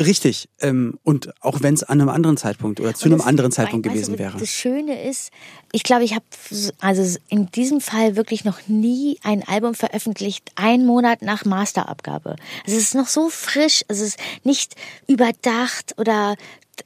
[0.01, 0.49] Richtig.
[0.59, 3.93] Ähm, und auch wenn es an einem anderen Zeitpunkt oder zu einem anderen Zeitpunkt weißt
[3.93, 4.37] gewesen du, wäre.
[4.37, 5.31] Das Schöne ist,
[5.71, 6.25] ich glaube, ich habe
[6.79, 12.35] also in diesem Fall wirklich noch nie ein Album veröffentlicht, einen Monat nach Masterabgabe.
[12.65, 14.75] Also es ist noch so frisch, es ist nicht
[15.07, 16.35] überdacht oder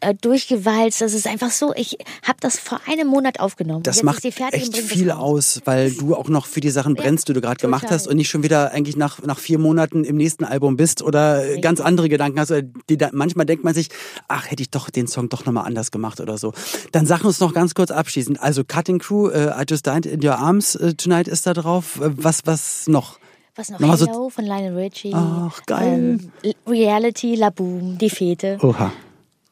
[0.01, 1.01] äh, durchgewalzt.
[1.01, 3.83] Das ist einfach so, ich habe das vor einem Monat aufgenommen.
[3.83, 7.33] Das Jetzt macht echt viel aus, weil du auch noch für die Sachen brennst, die
[7.33, 10.43] du gerade gemacht hast und nicht schon wieder eigentlich nach, nach vier Monaten im nächsten
[10.45, 12.51] Album bist oder ganz andere Gedanken hast.
[12.51, 13.89] Oder die, da, manchmal denkt man sich,
[14.27, 16.53] ach, hätte ich doch den Song doch nochmal anders gemacht oder so.
[16.91, 18.41] Dann sag uns noch ganz kurz abschließend.
[18.41, 21.99] Also Cutting Crew, äh, I Just Died in Your Arms äh, Tonight ist da drauf.
[22.01, 23.19] Äh, was, was noch?
[23.55, 23.79] Was noch?
[23.79, 25.11] Nochmal so- Hello von Lionel Richie.
[25.13, 26.19] Ach, geil.
[26.43, 28.57] Ähm, Reality, La Boom, Die Fete.
[28.61, 28.91] Oha.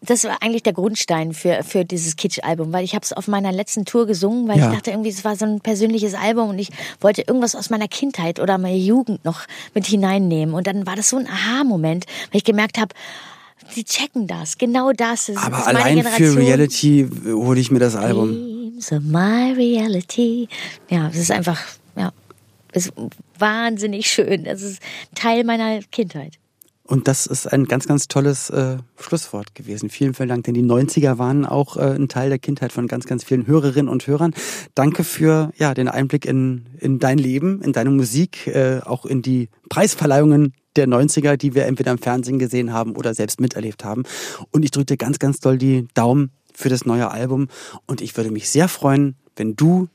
[0.03, 3.51] Das war eigentlich der Grundstein für, für dieses Kitsch-Album, weil ich habe es auf meiner
[3.51, 4.69] letzten Tour gesungen, weil Ja.
[4.69, 6.69] ich dachte irgendwie, es war so ein persönliches Album und ich
[7.01, 9.41] wollte irgendwas aus meiner Kindheit oder meiner Jugend noch
[9.75, 10.55] mit hineinnehmen.
[10.55, 12.95] Und dann war das so ein Aha-Moment, weil ich gemerkt habe,
[13.75, 17.95] die checken das, genau das ist, Aber meine allein für Reality hole ich mir das
[17.95, 18.31] Album.
[18.31, 20.47] Dreams of my reality.
[20.89, 21.61] Ja, es ist einfach,
[21.95, 22.11] ja,
[22.73, 22.93] es ist
[23.37, 24.45] wahnsinnig schön.
[24.45, 24.81] Das ist
[25.13, 26.33] Teil meiner Kindheit.
[26.91, 29.89] Und das ist ein ganz, ganz tolles äh, Schlusswort gewesen.
[29.89, 33.05] Vielen, vielen Dank, denn die 90er waren auch äh, ein Teil der Kindheit von ganz,
[33.05, 34.33] ganz vielen Hörerinnen und Hörern.
[34.75, 39.21] Danke für ja, den Einblick in, in dein Leben, in deine Musik, äh, auch in
[39.21, 44.03] die Preisverleihungen der 90er, die wir entweder im Fernsehen gesehen haben oder selbst miterlebt haben.
[44.51, 47.47] Und ich drücke dir ganz, ganz doll die Daumen für das neue Album.
[47.87, 49.87] Und ich würde mich sehr freuen, wenn du,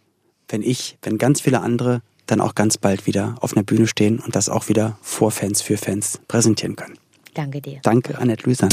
[0.49, 4.19] wenn ich, wenn ganz viele andere dann auch ganz bald wieder auf einer Bühne stehen
[4.21, 6.99] und das auch wieder vor Fans für Fans präsentieren können.
[7.35, 7.81] Danke dir.
[7.83, 8.71] Danke, Annette Lüsan.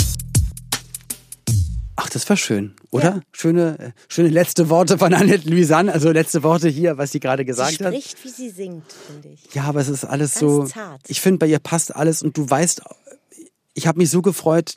[1.96, 3.22] Ach, das war schön, oder?
[3.32, 5.90] Schöne, äh, schöne letzte Worte von Annette Lüsan.
[5.90, 7.94] Also letzte Worte hier, was sie gerade gesagt sie hat.
[7.94, 9.54] spricht, wie sie singt, finde ich.
[9.54, 10.64] Ja, aber es ist alles Ganz so.
[10.66, 11.02] zart.
[11.08, 12.82] Ich finde, bei ihr passt alles und du weißt,
[13.76, 14.76] ich habe mich so gefreut,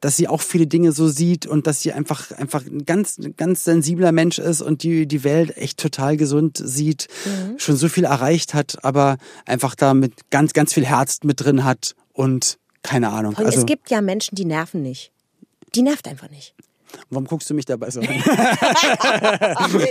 [0.00, 3.64] dass sie auch viele Dinge so sieht und dass sie einfach einfach ein ganz ganz
[3.64, 7.58] sensibler Mensch ist und die die Welt echt total gesund sieht, Mhm.
[7.58, 11.64] schon so viel erreicht hat, aber einfach da mit ganz ganz viel Herz mit drin
[11.64, 13.34] hat und keine Ahnung.
[13.34, 15.10] Und Also es gibt ja Menschen, die nerven nicht.
[15.74, 16.54] Die nervt einfach nicht.
[17.10, 18.08] Warum guckst du mich dabei so an?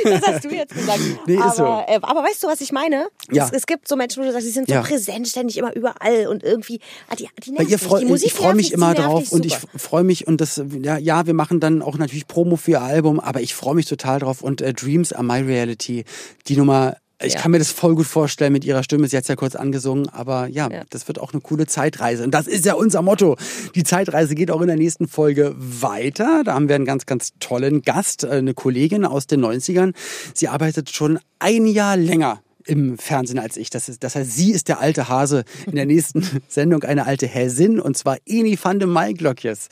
[0.03, 0.99] Das hast du jetzt gesagt.
[1.25, 1.63] Nee, ist aber, so.
[1.93, 3.07] äh, aber weißt du, was ich meine?
[3.31, 3.45] Ja.
[3.45, 4.81] Es, es gibt so Menschen, wo du sagst, die sind so Ja.
[4.81, 6.79] präsent, ständig immer überall und irgendwie,
[7.09, 10.27] ah, die, die Bei ihr freu, ich freue mich immer drauf und ich freue mich
[10.27, 13.53] und das ja, ja wir machen dann auch natürlich Promo für ihr Album, aber ich
[13.55, 16.05] freue mich total drauf und äh, Dreams are my reality,
[16.47, 17.39] die Nummer ich Ja.
[17.41, 19.07] kann mir das voll gut vorstellen mit ihrer Stimme.
[19.07, 22.23] Sie hat ja kurz angesungen, aber ja, das wird auch eine coole Zeitreise.
[22.23, 23.37] Und das ist ja unser Motto.
[23.75, 26.43] Die Zeitreise geht auch in der nächsten Folge weiter.
[26.45, 29.93] Da haben wir einen ganz, ganz tollen Gast, äh, eine Kollegin aus den 90ern.
[30.33, 33.69] Sie arbeitet schon ein Jahr länger im Fernsehen als ich.
[33.69, 37.25] Das, ist, das heißt, sie ist der alte Hase in der nächsten Sendung, eine alte
[37.25, 39.69] Häsin, und zwar Eni van de Maiglöckjes.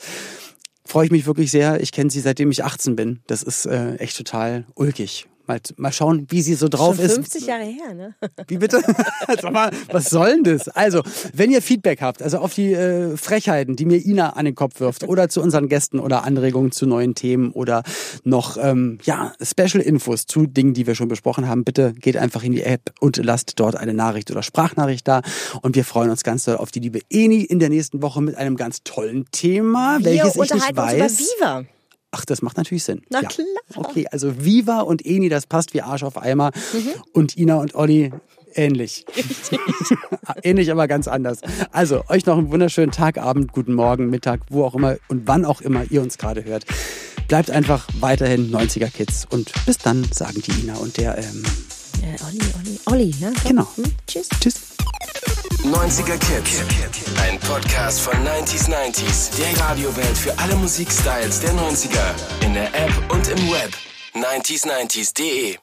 [0.84, 1.80] Freue ich mich wirklich sehr.
[1.80, 3.20] Ich kenne sie seitdem ich 18 bin.
[3.26, 5.26] Das ist äh, echt total ulkig.
[5.46, 7.14] Mal, mal schauen, wie sie so drauf Schon ist.
[7.14, 8.14] 50 Jahre her, ne?
[8.48, 8.82] Wie bitte?
[9.40, 10.68] Sag mal, was soll denn das?
[10.68, 11.02] Also,
[11.34, 14.80] wenn ihr Feedback habt, also auf die äh, Frechheiten, die mir Ina an den Kopf
[14.80, 17.82] wirft, oder zu unseren Gästen oder Anregungen zu neuen Themen oder
[18.24, 22.42] noch ähm, ja Special Infos zu Dingen, die wir schon besprochen haben, bitte geht einfach
[22.42, 25.22] in die App und lasst dort eine Nachricht oder Sprachnachricht da.
[25.62, 28.36] Und wir freuen uns ganz doll auf die liebe Eni in der nächsten Woche mit
[28.36, 31.34] einem ganz tollen Thema, Wir welches ich nicht unterhalten uns weiß.
[31.38, 31.75] über Viva.
[32.16, 33.02] Ach, das macht natürlich Sinn.
[33.10, 33.28] Na ja.
[33.28, 33.46] klar.
[33.74, 36.50] Okay, also Viva und Eni, das passt wie Arsch auf Eimer.
[37.12, 38.10] Und Ina und Olli
[38.54, 39.04] ähnlich.
[40.42, 41.40] ähnlich, aber ganz anders.
[41.72, 45.44] Also, euch noch einen wunderschönen Tag, Abend, guten Morgen, Mittag, wo auch immer und wann
[45.44, 46.64] auch immer ihr uns gerade hört.
[47.28, 49.26] Bleibt einfach weiterhin 90er Kids.
[49.28, 51.42] Und bis dann, sagen die Ina und der, ähm,
[52.02, 53.32] Äh, Olli, Olli, Olli, ne?
[53.44, 53.66] genau.
[53.76, 53.84] Hm?
[54.06, 54.28] Tschüss.
[54.40, 54.54] Tschüss.
[55.64, 56.62] 90er Kids.
[57.20, 59.30] Ein Podcast von 90s 90s.
[59.36, 62.44] Der Radiowelt für alle Musikstyles der 90er.
[62.44, 63.74] In der App und im Web.
[64.14, 65.56] 90s90s.de